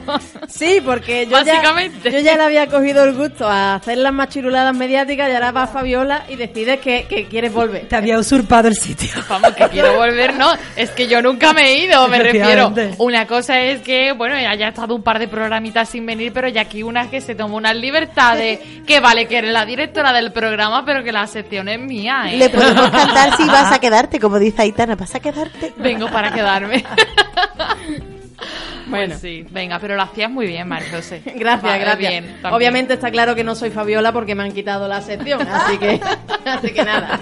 [0.47, 1.61] Sí, porque yo ya,
[2.03, 5.67] yo ya le había cogido el gusto a hacer las machiruladas mediáticas y ahora va
[5.67, 7.87] Fabiola y decides que, que quieres volver.
[7.87, 9.09] Te había usurpado el sitio.
[9.29, 10.51] Vamos, que quiero volver, no.
[10.75, 12.73] Es que yo nunca me he ido, me refiero.
[12.97, 16.61] Una cosa es que, bueno, haya estado un par de programitas sin venir, pero ya
[16.61, 20.83] aquí una que se tomó unas libertades, que vale que eres la directora del programa,
[20.85, 22.37] pero que la sección es mía, ¿eh?
[22.37, 25.73] Le podemos cantar si vas a quedarte, como dice Aitana, ¿vas a quedarte?
[25.77, 26.83] Vengo para quedarme.
[28.87, 31.21] Bueno, sí, venga, pero lo hacías muy bien, María José.
[31.35, 32.23] gracias, gracias.
[32.51, 36.01] Obviamente está claro que no soy Fabiola porque me han quitado la sección, así que,
[36.45, 37.19] así que nada.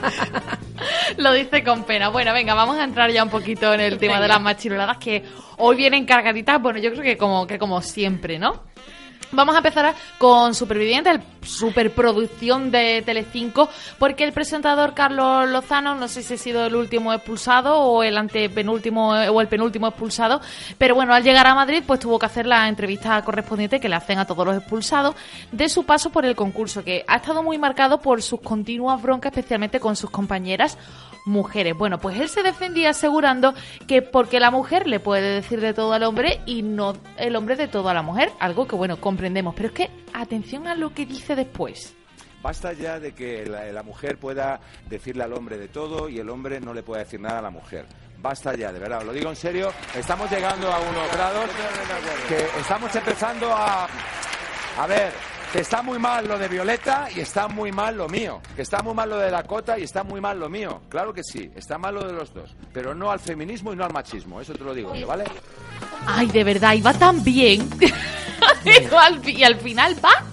[1.17, 2.09] Lo dice con pena.
[2.09, 5.23] Bueno, venga, vamos a entrar ya un poquito en el tema de las machiruladas que
[5.57, 8.63] hoy vienen cargaditas, bueno, yo creo que como, que como siempre, ¿no?
[9.31, 13.69] Vamos a empezar con Superviviente, el superproducción de Telecinco,
[13.99, 18.17] porque el presentador Carlos Lozano, no sé si ha sido el último expulsado o el
[18.17, 20.41] antepenúltimo o el penúltimo expulsado,
[20.77, 23.95] pero bueno, al llegar a Madrid pues tuvo que hacer la entrevista correspondiente que le
[23.95, 25.15] hacen a todos los expulsados
[25.51, 29.31] de su paso por el concurso, que ha estado muy marcado por sus continuas broncas,
[29.31, 30.77] especialmente con sus compañeras
[31.25, 31.77] mujeres.
[31.77, 33.53] Bueno, pues él se defendía asegurando
[33.87, 37.55] que porque la mujer le puede decir de todo al hombre y no el hombre
[37.55, 40.93] de todo a la mujer, algo que bueno, comprendemos, pero es que atención a lo
[40.93, 41.95] que dice después.
[42.41, 46.61] Basta ya de que la, mujer pueda decirle al hombre de todo y el hombre
[46.61, 47.85] no le pueda decir nada a la mujer.
[48.21, 49.71] Basta ya, de verdad, lo digo en serio.
[49.93, 51.49] Estamos llegando a unos grados
[52.27, 53.87] que estamos empezando a...
[54.77, 55.11] A ver,
[55.51, 58.41] que está muy mal lo de Violeta y está muy mal lo mío.
[58.55, 60.81] Que está muy mal lo de Dakota y está muy mal lo mío.
[60.89, 62.55] Claro que sí, está mal lo de los dos.
[62.71, 64.39] Pero no al feminismo y no al machismo.
[64.39, 65.23] Eso te lo digo yo, ¿vale?
[66.05, 67.67] Ay, de verdad, y va tan bien.
[69.25, 70.23] y al final va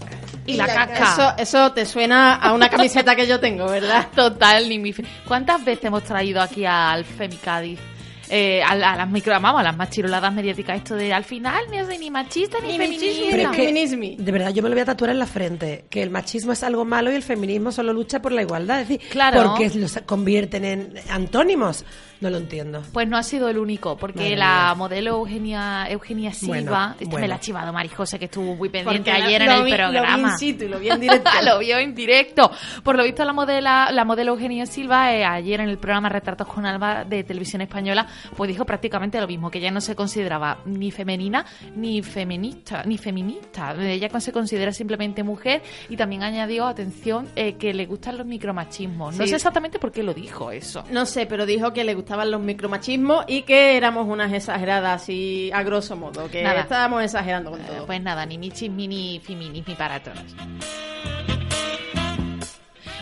[0.44, 1.12] y, la, caca.
[1.12, 4.08] Eso, eso te suena a una camiseta que yo tengo, ¿verdad?
[4.14, 4.94] Total, ni mi...
[5.26, 7.80] ¿Cuántas veces hemos traído aquí al Femicadis?
[8.28, 11.78] Eh, a, las micro, vamos, a las más chiroladas mediáticas, esto de al final ni
[11.78, 14.16] es ni machista ni, feminismo.
[14.18, 16.62] de verdad, yo me lo voy a tatuar en la frente, que el machismo es
[16.62, 19.44] algo malo y el feminismo solo lucha por la igualdad, es decir, claro.
[19.44, 21.84] porque los convierten en antónimos.
[22.20, 22.82] No lo entiendo.
[22.92, 24.74] Pues no ha sido el único, porque Madre la mía.
[24.74, 29.10] modelo Eugenia, Eugenia Silva, Bueno, esta me la ha chivado Marijose, que estuvo muy pendiente
[29.10, 30.30] Porque la- ayer en el vi- lo vi programa.
[30.32, 31.30] in situ lo vi en directo.
[31.44, 32.50] lo vio en directo.
[32.82, 36.46] Por lo visto, la modela, la modelo Eugenia Silva, eh, ayer en el programa Retratos
[36.46, 38.06] con Alba de Televisión Española,
[38.36, 41.44] pues dijo prácticamente lo mismo, que ella no se consideraba ni femenina
[41.74, 43.74] ni feminista, ni feminista.
[43.78, 49.16] Ella se considera simplemente mujer y también añadió, atención, eh, que le gustan los micromachismos.
[49.16, 49.28] No Sí.
[49.30, 50.84] sé exactamente por qué lo dijo eso.
[50.90, 55.50] No sé, pero dijo que le gustaban los micromachismos y que éramos unas exageradas y
[55.52, 56.60] a grosso modo, que Nada.
[56.60, 57.84] estábamos exagerando con Eh, todo.
[57.86, 60.20] Pues nada, ni michismi ni feminismi para todos.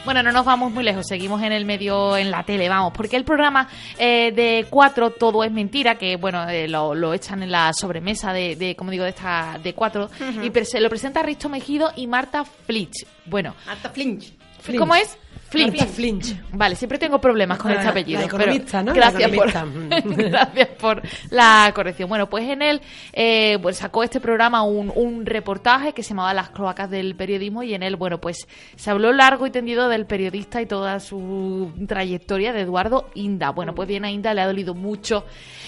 [0.06, 3.16] Bueno, no nos vamos muy lejos, seguimos en el medio, en la tele, vamos, porque
[3.16, 7.50] el programa eh, de cuatro, Todo es Mentira, que bueno, eh, lo, lo echan en
[7.50, 10.08] la sobremesa de, de como digo, de esta de cuatro,
[10.42, 13.04] y se lo presenta Risto Mejido y Marta Flitch.
[13.26, 14.32] Bueno, Marta Flinch.
[14.78, 15.18] ¿cómo es?
[15.54, 16.36] Marta Flinch.
[16.52, 18.20] Vale, siempre tengo problemas con La- este apellido.
[18.20, 18.94] la pero economista, ¿no?
[18.94, 19.52] La Gracias, por,
[20.16, 22.08] gracias por la corrección.
[22.08, 22.80] Bueno, pues en él
[23.12, 27.62] eh, pues sacó este programa un, un reportaje que se llamaba Las cloacas del periodismo
[27.62, 28.46] y en él, bueno, pues
[28.76, 33.50] se habló largo y tendido del periodista y toda su trayectoria de Eduardo Inda.
[33.50, 35.24] Bueno, pues bien a Inda le ha dolido mucho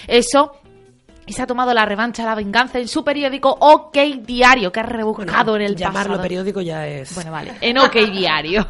[0.07, 0.51] eso.
[1.27, 4.83] Y se ha tomado la revancha, la venganza en su periódico OK Diario, que ha
[4.83, 6.23] rebuscado en el Llamarlo pasado.
[6.23, 7.13] periódico ya es.
[7.13, 7.53] Bueno, vale.
[7.61, 8.65] En OK Diario.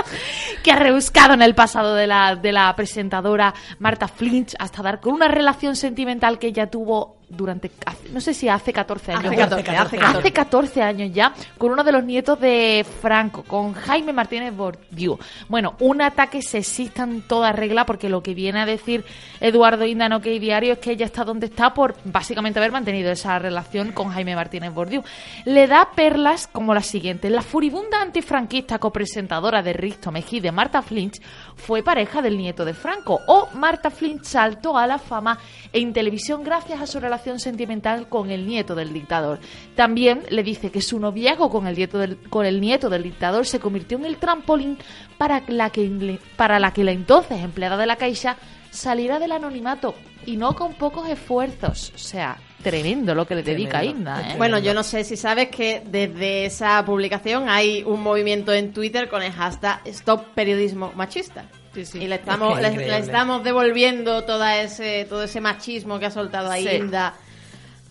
[0.64, 5.00] que ha rebuscado en el pasado de la, de la presentadora Marta Flinch hasta dar
[5.00, 7.70] con una relación sentimental que ella tuvo durante,
[8.12, 9.26] no sé si hace 14 años.
[9.26, 10.18] Hace 14, hace 14.
[10.18, 15.18] Hace 14 años ya, con uno de los nietos de Franco, con Jaime Martínez Bordiú.
[15.48, 19.04] Bueno, un ataque sexista en toda regla, porque lo que viene a decir
[19.40, 23.10] Eduardo Inda en OK Diario es que ella está donde está por básicamente haber mantenido
[23.12, 25.02] esa relación con Jaime Martínez Bordiú.
[25.44, 27.30] Le da perlas como la siguiente.
[27.30, 31.20] La furibunda antifranquista copresentadora de Risto Mejide, Marta Flinch,
[31.54, 33.20] fue pareja del nieto de Franco.
[33.28, 35.38] O Marta Flinch saltó a la fama
[35.72, 39.38] en televisión gracias a su relación sentimental con el nieto del dictador.
[39.74, 43.46] También le dice que su noviazgo con el nieto del, con el nieto del dictador
[43.46, 44.78] se convirtió en el trampolín
[45.18, 48.36] para la que, para la, que la entonces empleada de la Caixa
[48.70, 49.94] saliera del anonimato
[50.26, 51.92] y no con pocos esfuerzos.
[51.94, 54.32] O sea, tremendo lo que le dedica Inda.
[54.32, 54.34] ¿eh?
[54.36, 59.08] Bueno, yo no sé si sabes que desde esa publicación hay un movimiento en Twitter
[59.08, 61.46] con el hashtag Stop Periodismo Machista.
[61.74, 66.10] Y le estamos, Es que le, estamos devolviendo toda ese, todo ese machismo que ha
[66.10, 66.90] soltado ahí Sí.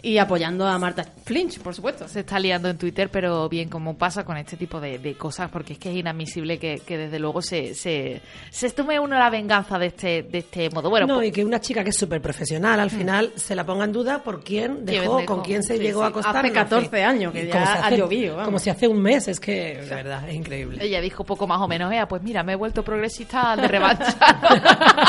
[0.01, 2.07] Y apoyando a Marta Flinch, por supuesto.
[2.07, 5.49] se está liando en Twitter, pero bien, como pasa con este tipo de, de cosas,
[5.51, 9.29] porque es que es inadmisible que, que desde luego se, se, se tome uno la
[9.29, 10.89] venganza de este, de este modo.
[10.89, 13.65] Bueno, no, pues- y que una chica que es súper profesional al final se la
[13.65, 15.25] ponga en duda por quién dejó, dejó.
[15.25, 16.05] con quién se Sí, llegó sí.
[16.05, 16.37] a acostar.
[16.37, 17.03] Hace no 14 sé.
[17.03, 18.45] años que ya si ha hace- llovido, vamos.
[18.45, 20.77] Como si hace un mes, es que, de verdad, es increíble.
[20.81, 24.15] Ella dijo poco más o menos, "Ea, pues mira, me he vuelto progresista de revancha.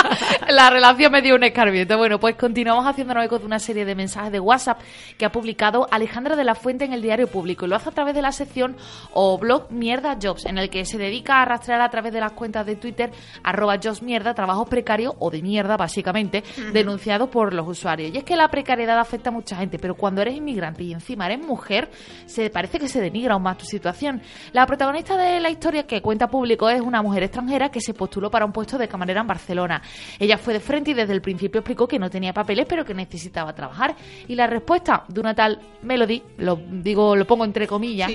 [0.53, 1.97] la relación me dio un escarmiento.
[1.97, 4.81] Bueno, pues continuamos haciéndonos eco de una serie de mensajes de WhatsApp
[5.17, 7.67] que ha publicado Alejandra de la Fuente en el Diario Público.
[7.67, 8.77] Y lo hace a través de la sección
[9.13, 12.33] o blog Mierda Jobs, en el que se dedica a rastrear a través de las
[12.33, 13.11] cuentas de Twitter
[13.43, 16.73] arroba Jobs Mierda, trabajos precarios o de mierda, básicamente, Ujú.
[16.73, 18.13] denunciados por los usuarios.
[18.15, 21.27] Y es que la precariedad afecta a mucha gente, pero cuando eres inmigrante y encima
[21.27, 21.91] eres mujer,
[22.27, 24.21] se parece que se denigra aún más tu situación.
[24.53, 28.31] La protagonista de la historia que cuenta público es una mujer extranjera que se postuló
[28.31, 29.83] para un puesto de camarera en Barcelona.
[30.19, 32.95] Ella fue de frente y desde el principio explicó que no tenía papeles, pero que
[32.95, 33.95] necesitaba trabajar.
[34.27, 38.11] Y la respuesta de una tal Melody, lo digo, lo pongo entre comillas,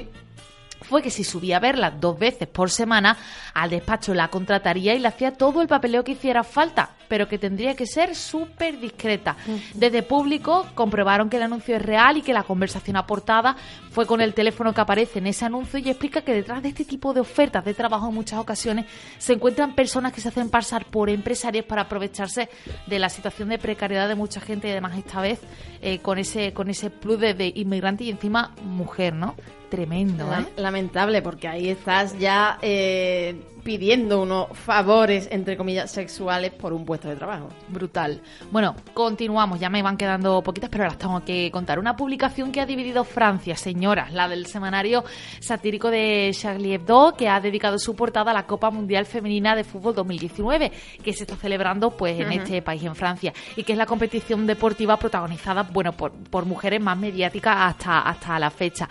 [0.87, 3.17] fue que si subía a verla dos veces por semana,
[3.53, 7.37] al despacho la contrataría y le hacía todo el papeleo que hiciera falta, pero que
[7.37, 9.35] tendría que ser súper discreta.
[9.73, 13.55] Desde público comprobaron que el anuncio es real y que la conversación aportada
[13.91, 16.85] fue con el teléfono que aparece en ese anuncio y explica que detrás de este
[16.85, 18.85] tipo de ofertas de trabajo en muchas ocasiones
[19.17, 22.49] se encuentran personas que se hacen pasar por empresarios para aprovecharse
[22.87, 25.39] de la situación de precariedad de mucha gente y además esta vez
[25.81, 29.35] eh, con ese con ese plus de, de inmigrante y encima mujer, ¿no?
[29.69, 30.45] Tremendo, ¿eh?
[30.57, 33.35] Lamentable, porque ahí estás ya eh,
[33.65, 37.49] pidiendo unos favores, entre comillas, sexuales por un puesto de trabajo.
[37.67, 38.21] Brutal.
[38.51, 39.59] Bueno, continuamos.
[39.59, 41.79] Ya me van quedando poquitas, pero las tengo que contar.
[41.79, 45.03] Una publicación que ha dividido Francia, señoras, la del semanario
[45.39, 49.63] satírico de Charlie Hebdo, que ha dedicado su portada a la Copa Mundial Femenina de
[49.63, 50.71] Fútbol 2019,
[51.03, 54.45] que se está celebrando pues en este país, en Francia, y que es la competición
[54.45, 58.87] deportiva protagonizada, bueno, por, por mujeres más mediáticas hasta, hasta la fecha.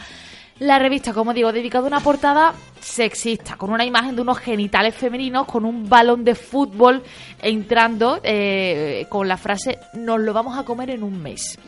[0.59, 2.55] La revista, como digo, dedicada a una portada
[2.85, 7.03] sexista, con una imagen de unos genitales femeninos con un balón de fútbol
[7.41, 11.59] entrando eh, con la frase nos lo vamos a comer en un mes.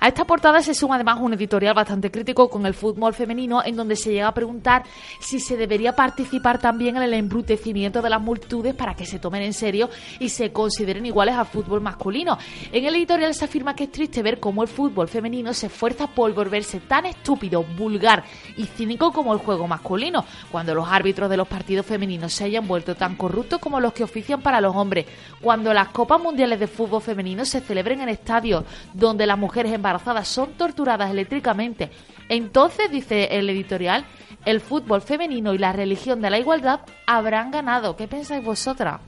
[0.00, 3.74] A esta portada se suma además un editorial bastante crítico con el fútbol femenino en
[3.74, 4.82] donde se llega a preguntar
[5.20, 9.42] si se debería participar también en el embrutecimiento de las multitudes para que se tomen
[9.42, 9.88] en serio
[10.20, 12.36] y se consideren iguales al fútbol masculino.
[12.70, 16.06] En el editorial se afirma que es triste ver cómo el fútbol femenino se esfuerza
[16.06, 18.24] por volverse tan estúpido, vulgar
[18.58, 22.66] y cínico como el juego masculino, cuando los árbitros de los partidos femeninos se hayan
[22.66, 25.06] vuelto tan corruptos como los que ofician para los hombres,
[25.40, 30.28] cuando las Copas Mundiales de Fútbol Femenino se celebren en estadios donde las mujeres embarazadas
[30.28, 31.90] son torturadas eléctricamente.
[32.28, 34.04] Entonces, dice el editorial,
[34.44, 37.96] el fútbol femenino y la religión de la igualdad habrán ganado.
[37.96, 39.00] ¿Qué pensáis vosotras?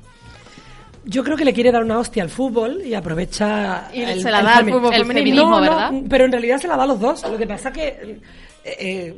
[1.05, 3.89] Yo creo que le quiere dar una hostia al fútbol y aprovecha.
[3.95, 5.43] Y se la da al fútbol el femenino.
[5.43, 5.93] feminismo, No, no, ¿verdad?
[6.09, 7.23] pero en realidad se la da a los dos.
[7.29, 8.21] Lo que pasa que eh,
[8.65, 9.17] eh,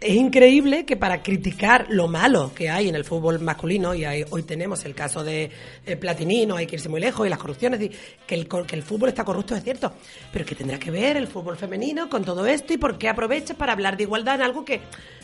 [0.00, 4.24] es increíble que para criticar lo malo que hay en el fútbol masculino, y hay-
[4.30, 5.50] hoy tenemos el caso de
[5.84, 7.90] eh, Platini, no hay que irse muy lejos, y las corrupciones, y
[8.26, 9.92] que el, que el fútbol está corrupto es cierto,
[10.32, 13.56] pero que tendrá que ver el fútbol femenino con todo esto y por qué aprovechas
[13.56, 14.80] para hablar de igualdad en algo que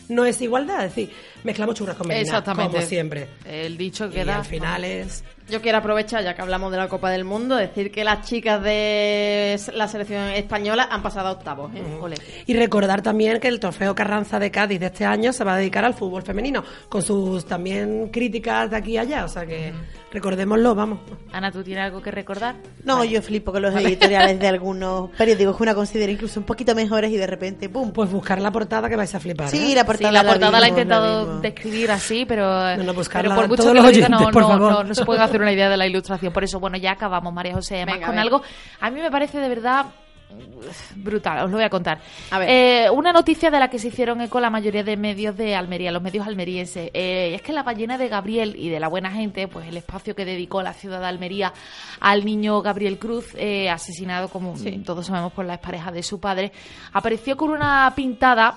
[0.09, 0.85] no es igualdad.
[0.85, 1.11] Es decir,
[1.43, 3.27] mezclamos churras con merinas, como siempre.
[3.45, 4.37] El dicho Y que da.
[4.39, 5.23] al final es...
[5.47, 8.63] Yo quiero aprovechar, ya que hablamos de la Copa del Mundo, decir que las chicas
[8.63, 11.71] de la selección española han pasado a octavos.
[11.75, 11.83] ¿eh?
[12.47, 15.57] Y recordar también que el trofeo Carranza de Cádiz de este año se va a
[15.57, 19.23] dedicar al fútbol femenino, con sus también críticas de aquí y allá.
[19.25, 19.71] O sea que
[20.11, 20.99] recordémoslo, vamos.
[21.31, 22.55] Ana, ¿tú tienes algo que recordar?
[22.83, 26.73] No, yo flipo con los editoriales de algunos periódicos que una considera incluso un poquito
[26.73, 27.91] mejores y de repente, ¡pum!
[27.91, 29.49] Pues buscar la portada que vais a flipar.
[29.49, 29.75] Sí, ¿eh?
[29.75, 33.41] la portada, Sí, la portada la he intentado describir así, pero, No, no, buscarla pero
[33.41, 34.71] por mucho todos que los lo diga, no, oyentes, por no, favor.
[34.71, 36.33] no, no se puede hacer una idea de la ilustración.
[36.33, 38.41] Por eso, bueno, ya acabamos, María José, además Venga, con algo.
[38.79, 39.85] A mí me parece de verdad
[40.95, 41.99] brutal, os lo voy a contar.
[42.31, 42.49] A ver.
[42.49, 45.91] Eh, una noticia de la que se hicieron eco la mayoría de medios de Almería,
[45.91, 46.89] los medios almerienses.
[46.93, 50.15] Eh, es que la ballena de Gabriel y de la buena gente, pues el espacio
[50.15, 51.53] que dedicó la ciudad de Almería
[51.99, 54.55] al niño Gabriel Cruz, eh, asesinado, como
[54.85, 56.51] todos sabemos, por la expareja de su padre,
[56.91, 58.55] apareció con una pintada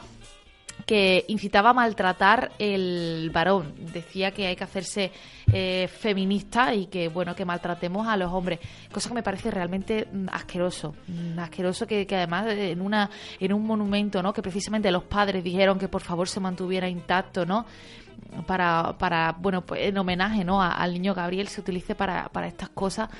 [0.88, 3.74] que incitaba a maltratar el varón.
[3.92, 5.12] Decía que hay que hacerse
[5.52, 8.58] eh, feminista y que bueno que maltratemos a los hombres.
[8.90, 10.94] Cosa que me parece realmente mm, asqueroso.
[11.06, 14.32] Mm, Asqueroso que, que además eh, en una en un monumento, ¿no?
[14.32, 17.66] Que precisamente los padres dijeron que por favor se mantuviera intacto, ¿no?
[18.46, 20.62] Para, para bueno, pues en homenaje, ¿no?
[20.62, 23.10] A- al niño Gabriel se utilice para, para estas cosas.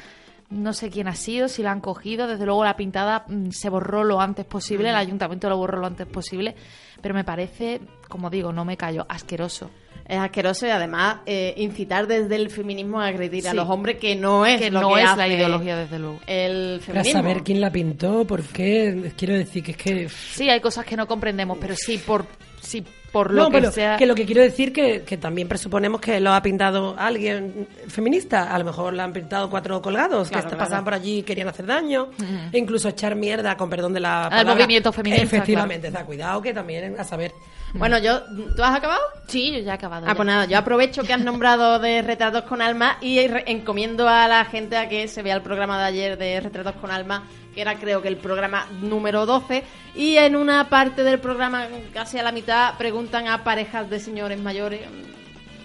[0.51, 2.27] No sé quién ha sido, si la han cogido.
[2.27, 5.87] Desde luego la pintada mm, se borró lo antes posible, el ayuntamiento lo borró lo
[5.87, 6.55] antes posible.
[7.03, 9.71] Pero me parece, como digo, no me callo, asqueroso.
[10.07, 14.17] Es asqueroso y además eh, incitar desde el feminismo a agredir a los hombres que
[14.17, 16.19] no es Que lo no que es la ideología, desde luego.
[16.27, 17.21] El Para feminismo.
[17.21, 20.09] saber quién la pintó, por qué, quiero decir que es que...
[20.09, 22.25] Sí, hay cosas que no comprendemos, pero sí por,
[22.61, 23.97] sí, por lo no, que pero sea.
[23.97, 28.55] que lo que quiero decir que, que también presuponemos que lo ha pintado alguien feminista.
[28.55, 30.65] A lo mejor la han pintado cuatro colgados Claro, que claro.
[30.65, 32.11] pasaban por allí y querían hacer daño.
[32.53, 36.53] E incluso echar mierda, con perdón de la Al movimiento feminista, Efectivamente, da cuidado que
[36.53, 37.33] también a saber.
[37.75, 38.23] Bueno, yo,
[38.57, 39.01] ¿tú has acabado?
[39.27, 40.07] Sí, yo ya he acabado.
[40.07, 40.15] Ah, ya.
[40.15, 44.27] pues nada, yo aprovecho que has nombrado de Retratos con Alma y re- encomiendo a
[44.27, 47.25] la gente a que se vea el programa de ayer de Retratos con Alma,
[47.59, 49.65] que era creo que el programa número 12,
[49.97, 54.41] y en una parte del programa, casi a la mitad, preguntan a parejas de señores
[54.41, 54.83] mayores,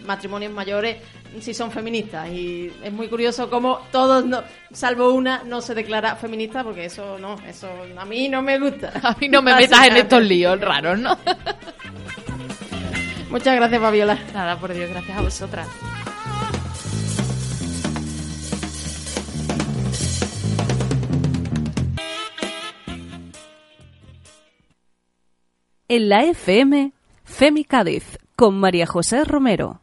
[0.07, 0.97] matrimonios mayores,
[1.39, 2.29] si son feministas.
[2.29, 4.41] Y es muy curioso cómo todos, no-
[4.71, 8.91] salvo una, no se declara feminista, porque eso no, eso a mí no me gusta.
[9.03, 11.15] A mí no me metas en estos líos raros, ¿no?
[13.29, 14.17] Muchas gracias, Fabiola.
[14.33, 15.67] Nada, por Dios, gracias a vosotras.
[25.95, 26.91] En la FM,
[27.23, 29.79] Femi Cádiz, con María José Romero.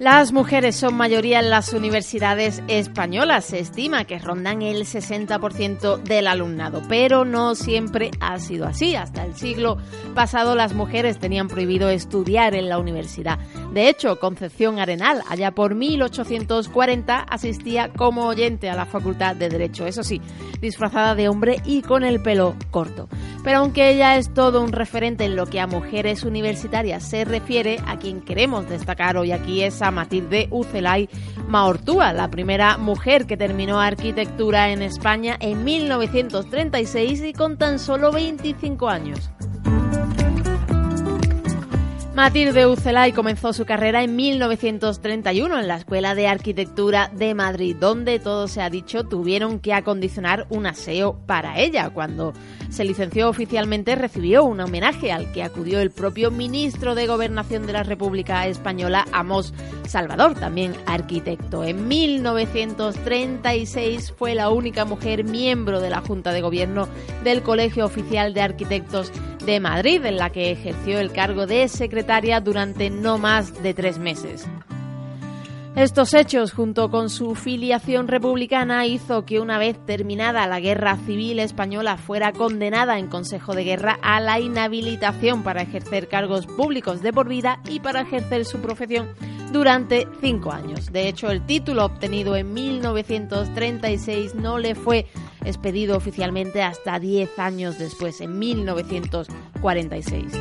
[0.00, 3.44] Las mujeres son mayoría en las universidades españolas.
[3.44, 8.96] Se estima que rondan el 60% del alumnado, pero no siempre ha sido así.
[8.96, 9.76] Hasta el siglo
[10.14, 13.38] pasado las mujeres tenían prohibido estudiar en la universidad.
[13.72, 19.86] De hecho, Concepción Arenal, allá por 1840, asistía como oyente a la Facultad de Derecho,
[19.86, 20.20] eso sí,
[20.60, 23.08] disfrazada de hombre y con el pelo corto.
[23.44, 27.78] Pero aunque ella es todo un referente en lo que a mujeres universitarias se refiere,
[27.86, 31.08] a quien queremos destacar hoy aquí es a Matilde Ucelay
[31.46, 38.10] Maortúa, la primera mujer que terminó arquitectura en España en 1936 y con tan solo
[38.10, 39.30] 25 años.
[42.14, 48.18] Matilde Ucelay comenzó su carrera en 1931 en la Escuela de Arquitectura de Madrid, donde
[48.18, 51.88] todo se ha dicho tuvieron que acondicionar un aseo para ella.
[51.90, 52.34] Cuando
[52.70, 57.72] se licenció oficialmente recibió un homenaje al que acudió el propio ministro de Gobernación de
[57.72, 59.52] la República Española, Amos
[59.86, 61.64] Salvador, también arquitecto.
[61.64, 66.88] En 1936 fue la única mujer miembro de la Junta de Gobierno
[67.24, 69.10] del Colegio Oficial de Arquitectos
[69.44, 73.98] de Madrid, en la que ejerció el cargo de secretaria durante no más de tres
[73.98, 74.46] meses.
[75.76, 81.38] Estos hechos, junto con su filiación republicana, hizo que una vez terminada la Guerra Civil
[81.38, 87.12] Española fuera condenada en Consejo de Guerra a la inhabilitación para ejercer cargos públicos de
[87.12, 89.10] por vida y para ejercer su profesión
[89.52, 90.90] durante cinco años.
[90.92, 95.06] De hecho, el título obtenido en 1936 no le fue
[95.44, 100.32] expedido oficialmente hasta diez años después, en 1946.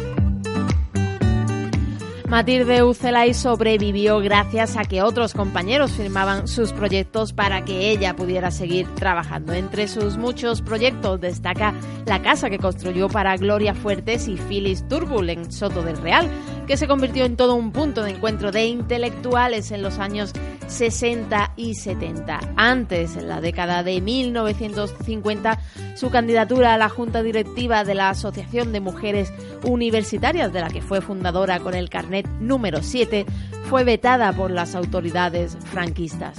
[2.30, 8.52] Matilde Ucelay sobrevivió gracias a que otros compañeros firmaban sus proyectos para que ella pudiera
[8.52, 9.54] seguir trabajando.
[9.54, 11.74] Entre sus muchos proyectos destaca
[12.06, 16.30] la casa que construyó para Gloria Fuertes y Phyllis Turbul en Soto del Real,
[16.68, 20.32] que se convirtió en todo un punto de encuentro de intelectuales en los años
[20.70, 22.40] 60 y 70.
[22.56, 25.60] Antes, en la década de 1950,
[25.96, 30.82] su candidatura a la Junta Directiva de la Asociación de Mujeres Universitarias, de la que
[30.82, 33.26] fue fundadora con el carnet número 7,
[33.70, 36.38] fue vetada por las autoridades franquistas.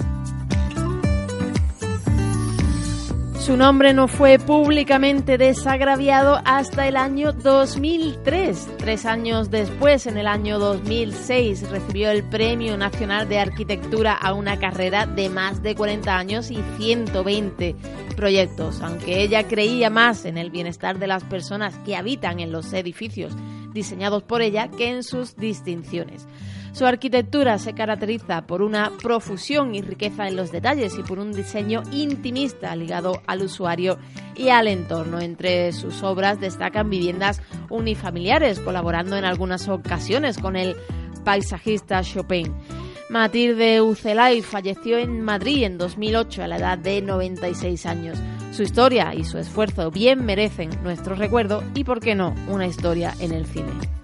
[3.41, 8.77] Su nombre no fue públicamente desagraviado hasta el año 2003.
[8.77, 14.59] Tres años después, en el año 2006, recibió el Premio Nacional de Arquitectura a una
[14.59, 17.75] carrera de más de 40 años y 120
[18.15, 18.79] proyectos.
[18.81, 23.35] Aunque ella creía más en el bienestar de las personas que habitan en los edificios
[23.73, 26.27] diseñados por ella que en sus distinciones.
[26.73, 31.33] Su arquitectura se caracteriza por una profusión y riqueza en los detalles y por un
[31.33, 33.97] diseño intimista ligado al usuario
[34.35, 35.19] y al entorno.
[35.19, 40.75] Entre sus obras destacan viviendas unifamiliares, colaborando en algunas ocasiones con el
[41.25, 42.53] paisajista Chopin.
[43.09, 48.17] Matilde Ucelay falleció en Madrid en 2008 a la edad de 96 años.
[48.53, 53.13] Su historia y su esfuerzo bien merecen nuestro recuerdo y, por qué no, una historia
[53.19, 54.00] en el cine.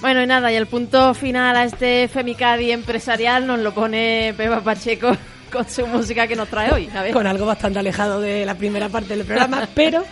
[0.00, 4.62] Bueno, y nada, y el punto final a este Femicadi empresarial nos lo pone Pepa
[4.62, 5.14] Pacheco
[5.52, 6.88] con su música que nos trae hoy.
[7.12, 10.02] Con algo bastante alejado de la primera parte del programa, pero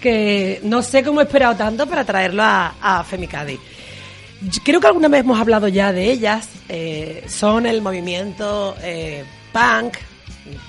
[0.00, 3.58] que no sé cómo he esperado tanto para traerlo a, a Femicadi.
[4.62, 6.48] Creo que alguna vez hemos hablado ya de ellas.
[6.68, 9.94] Eh, son el movimiento eh, punk,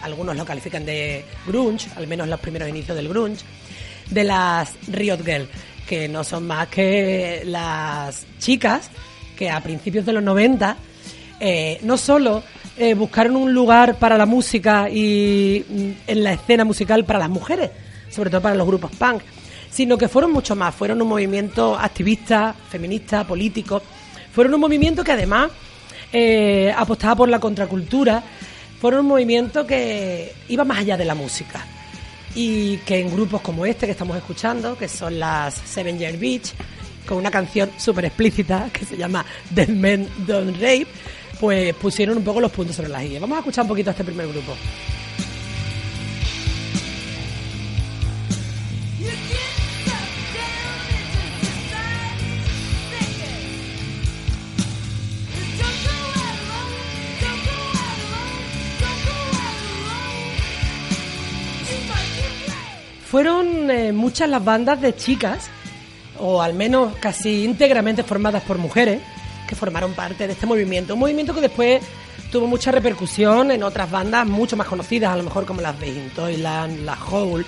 [0.01, 3.45] algunos lo califican de grunge, al menos los primeros inicios del grunge,
[4.09, 5.47] de las Riot Girl
[5.87, 8.91] que no son más que las chicas
[9.37, 10.75] que a principios de los 90
[11.39, 12.43] eh, no solo
[12.75, 17.29] eh, buscaron un lugar para la música y mm, en la escena musical para las
[17.29, 17.71] mujeres,
[18.09, 19.21] sobre todo para los grupos punk,
[19.69, 23.81] sino que fueron mucho más, fueron un movimiento activista, feminista, político,
[24.31, 25.51] fueron un movimiento que además
[26.11, 28.21] eh, apostaba por la contracultura,
[28.81, 31.65] fueron un movimiento que iba más allá de la música
[32.39, 36.53] y que en grupos como este que estamos escuchando, que son las Seven Year Beach,
[37.07, 40.85] con una canción súper explícita que se llama Dead Men Don't Rape,
[41.39, 43.17] pues pusieron un poco los puntos sobre las I.
[43.17, 44.53] Vamos a escuchar un poquito a este primer grupo.
[63.09, 65.47] Fueron eh, muchas las bandas de chicas,
[66.19, 68.99] o al menos casi íntegramente formadas por mujeres,
[69.47, 70.93] que formaron parte de este movimiento.
[70.93, 71.81] Un movimiento que después
[72.33, 76.09] tuvo mucha repercusión en otras bandas mucho más conocidas, a lo mejor como las Begin
[76.09, 77.45] Toyland, las Hole,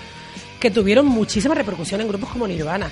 [0.61, 2.89] que tuvieron muchísima repercusión en grupos como Nirvana,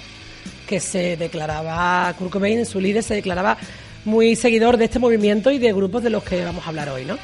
[0.68, 3.58] que se declaraba, Kurt Cobain su líder se declaraba
[4.04, 7.06] muy seguidor de este movimiento y de grupos de los que vamos a hablar hoy,
[7.06, 7.18] ¿no?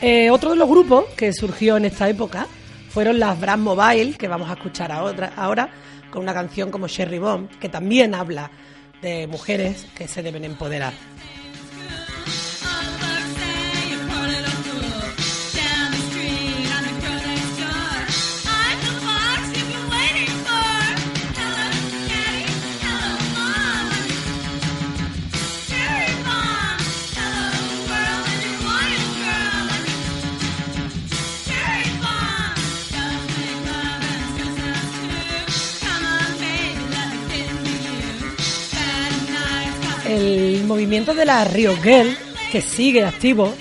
[0.00, 2.48] Eh, otro de los grupos que surgió en esta época
[2.96, 5.68] fueron las Brand Mobile, que vamos a escuchar ahora, ahora
[6.10, 8.50] con una canción como Sherry Bomb, que también habla
[9.02, 10.94] de mujeres que se deben empoderar.
[40.66, 42.16] Movimiento de la Rio Girl,
[42.50, 43.54] que sigue activo,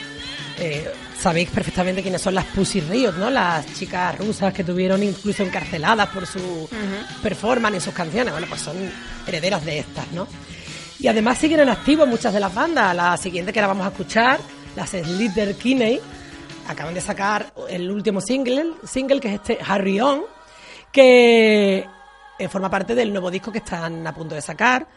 [0.59, 3.29] eh, sabéis perfectamente quiénes son las Pussy Riot, ¿no?
[3.29, 6.69] Las chicas rusas que tuvieron incluso encarceladas por su
[7.21, 8.31] performance y sus canciones.
[8.31, 8.75] Bueno, pues son
[9.25, 10.27] herederas de estas, ¿no?
[10.99, 12.95] Y además siguen en activo muchas de las bandas.
[12.95, 14.39] La siguiente que la vamos a escuchar,
[14.75, 15.99] las Slither Kinney,
[16.67, 20.21] acaban de sacar el último single, single que es este Harry On,
[20.91, 21.85] que
[22.37, 24.87] eh, forma parte del nuevo disco que están a punto de sacar.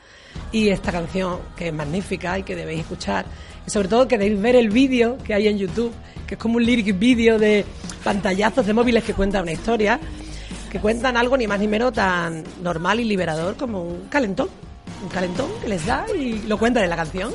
[0.53, 3.27] Y esta canción que es magnífica y que debéis escuchar.
[3.67, 5.93] Y sobre todo que debéis ver el vídeo que hay en YouTube,
[6.27, 7.65] que es como un lyric vídeo de
[8.03, 10.01] pantallazos de móviles que cuentan una historia,
[10.71, 14.49] que cuentan algo ni más ni menos tan normal y liberador como un calentón.
[15.03, 17.33] Un calentón que les da y lo cuentan en la canción.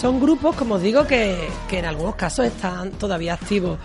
[0.00, 1.36] Son grupos, como os digo, que,
[1.68, 3.78] que en algunos casos están todavía activos.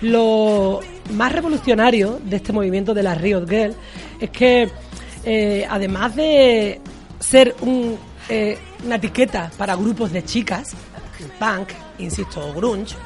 [0.00, 0.80] Lo
[1.12, 3.76] más revolucionario de este movimiento de la Riot Girl
[4.18, 4.68] es que,
[5.24, 6.80] eh, además de
[7.20, 7.96] ser un,
[8.28, 10.72] eh, una etiqueta para grupos de chicas,
[11.38, 11.68] punk,
[12.00, 12.96] insisto, grunge,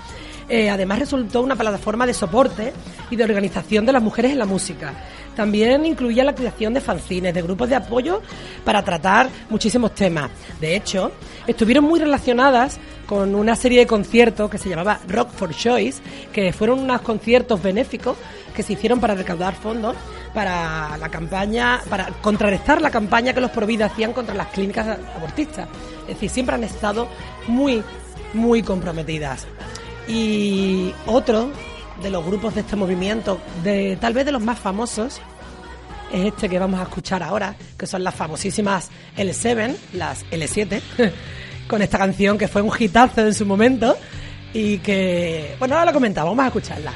[0.49, 2.73] eh, además resultó una plataforma de soporte
[3.11, 4.95] y de organización de las mujeres en la música.
[5.35, 8.23] También incluía la creación de fanzines, de grupos de apoyo
[8.65, 10.31] para tratar muchísimos temas.
[10.61, 11.13] De hecho,
[11.47, 16.01] estuvieron muy relacionadas con una serie de conciertos que se llamaba Rock for Choice,
[16.33, 18.17] que fueron unos conciertos benéficos
[18.55, 19.97] que se hicieron para recaudar fondos
[20.33, 25.69] para la campaña, para contrarrestar la campaña que los Provida hacían contra las clínicas abortistas.
[26.03, 27.09] Es decir, siempre han estado
[27.47, 27.83] muy,
[28.33, 29.47] muy comprometidas.
[30.07, 31.51] Y otro
[32.03, 35.21] de los grupos de este movimiento, de tal vez de los más famosos,
[36.13, 40.81] es este que vamos a escuchar ahora, que son las famosísimas L7, las L7,
[41.69, 43.97] con esta canción que fue un hitazo en su momento
[44.53, 46.93] y que, bueno, ahora lo comentamos, vamos a escucharla.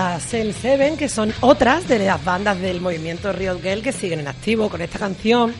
[0.00, 4.28] Las Seven, que son otras de las bandas del movimiento Riot Girl que siguen en
[4.28, 5.52] activo con esta canción,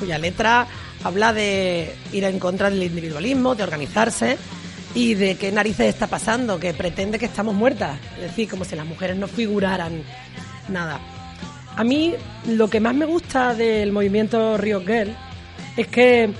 [0.00, 0.66] cuya letra
[1.04, 4.36] habla de ir en contra del individualismo, de organizarse
[4.96, 8.74] y de qué narices está pasando, que pretende que estamos muertas, es decir, como si
[8.74, 10.02] las mujeres no figuraran
[10.68, 10.98] nada.
[11.76, 12.14] A mí
[12.48, 15.16] lo que más me gusta del movimiento Riot Girl
[15.76, 16.30] es que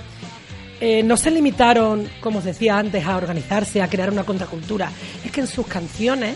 [0.81, 4.91] eh, no se limitaron, como os decía antes, a organizarse, a crear una contracultura.
[5.23, 6.35] Es que en sus canciones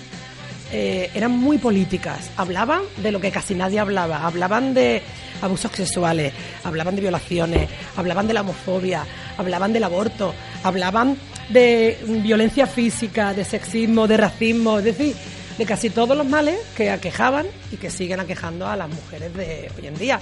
[0.71, 2.29] eh, eran muy políticas.
[2.37, 4.25] Hablaban de lo que casi nadie hablaba.
[4.25, 5.01] Hablaban de
[5.41, 9.05] abusos sexuales, hablaban de violaciones, hablaban de la homofobia,
[9.37, 11.17] hablaban del aborto, hablaban
[11.49, 15.15] de violencia física, de sexismo, de racismo, es decir,
[15.57, 19.71] de casi todos los males que aquejaban y que siguen aquejando a las mujeres de
[19.77, 20.19] hoy en día.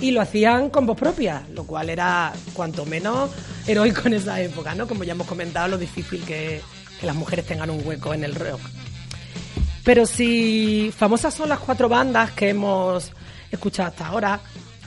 [0.00, 3.30] Y lo hacían con voz propia, lo cual era cuanto menos
[3.66, 4.86] heroico en esa época, ¿no?
[4.86, 6.60] Como ya hemos comentado, lo difícil que,
[7.00, 8.60] que las mujeres tengan un hueco en el rock.
[9.88, 13.10] Pero si famosas son las cuatro bandas que hemos
[13.50, 14.38] escuchado hasta ahora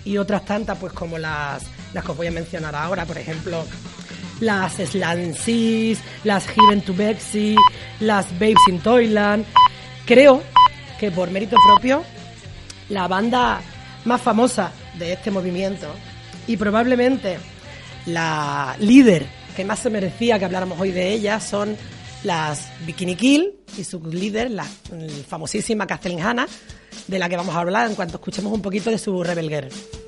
[0.06, 3.66] y otras tantas, pues como las, las que os voy a mencionar ahora, por ejemplo,
[4.41, 7.56] las Slancies, las Given to Bexy,
[7.99, 9.43] las Babes in Toyland,
[10.06, 10.43] creo
[10.99, 12.04] que por mérito propio,
[12.89, 13.60] la banda
[14.06, 15.88] más famosa de este movimiento
[16.45, 17.39] y probablemente
[18.06, 19.26] la líder
[19.56, 21.76] que más se merecía que habláramos hoy de ella son
[22.24, 24.65] las Bikini Kill y su líder, la
[25.28, 26.47] famosísima Hanna,
[27.07, 30.01] de la que vamos a hablar en cuanto escuchemos un poquito de su Rebel Girl.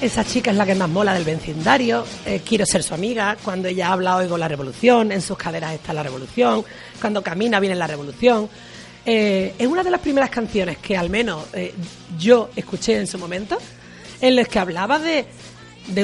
[0.00, 2.06] Esa chica es la que más mola del vecindario.
[2.24, 3.36] Eh, quiero ser su amiga.
[3.44, 5.12] Cuando ella habla, oigo la revolución.
[5.12, 6.64] En sus caderas está la revolución.
[6.98, 8.48] Cuando camina, viene la revolución.
[9.04, 11.74] Eh, es una de las primeras canciones que al menos eh,
[12.18, 13.58] yo escuché en su momento,
[14.22, 15.26] en las que hablaba de,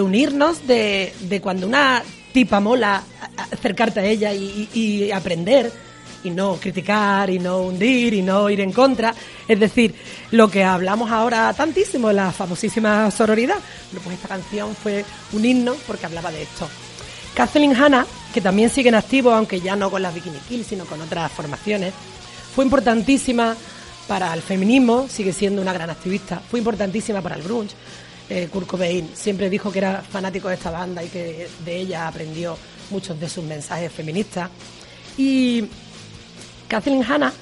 [0.02, 2.02] unirnos, de, de, cuando una
[2.34, 3.02] tipa mola,
[3.50, 5.72] acercarte a ella y, y aprender
[6.26, 9.14] y no criticar y no hundir y no ir en contra.
[9.46, 9.94] Es decir,
[10.32, 13.56] lo que hablamos ahora tantísimo, la famosísima sororidad.
[14.02, 16.68] pues esta canción fue un himno porque hablaba de esto.
[17.34, 20.86] Kathleen Hanna, que también sigue en activo, aunque ya no con las Bikini Kill, sino
[20.86, 21.92] con otras formaciones,
[22.54, 23.54] fue importantísima
[24.08, 27.74] para el feminismo, sigue siendo una gran activista, fue importantísima para el grunge.
[28.28, 32.08] Eh, Kurt Cobain siempre dijo que era fanático de esta banda y que de ella
[32.08, 32.56] aprendió
[32.90, 34.50] muchos de sus mensajes feministas.
[35.18, 35.64] Y
[36.68, 37.32] Kathleen Hanna,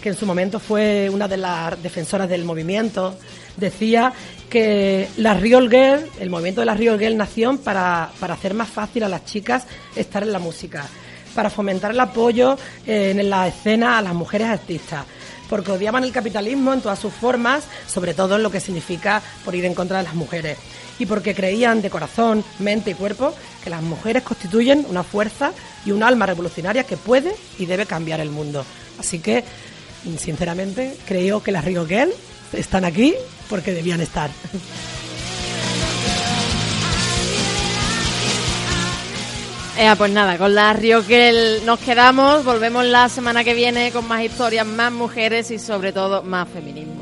[0.00, 3.16] que en su momento fue una de las defensoras del movimiento,
[3.56, 4.12] decía
[4.50, 8.68] que la Real Girl, el movimiento de la Real Girl nació para, para hacer más
[8.68, 9.64] fácil a las chicas
[9.94, 10.86] estar en la música,
[11.34, 15.04] para fomentar el apoyo eh, en la escena a las mujeres artistas
[15.52, 19.54] porque odiaban el capitalismo en todas sus formas, sobre todo en lo que significa por
[19.54, 20.56] ir en contra de las mujeres.
[20.98, 25.52] Y porque creían de corazón, mente y cuerpo que las mujeres constituyen una fuerza
[25.84, 28.64] y un alma revolucionaria que puede y debe cambiar el mundo.
[28.98, 29.44] Así que,
[30.18, 32.12] sinceramente, creo que las Rio Girl
[32.52, 33.14] están aquí
[33.48, 34.30] porque debían estar.
[39.78, 42.44] Eh, pues nada, con la Rio Girl nos quedamos.
[42.44, 47.01] Volvemos la semana que viene con más historias, más mujeres y sobre todo más feminismo.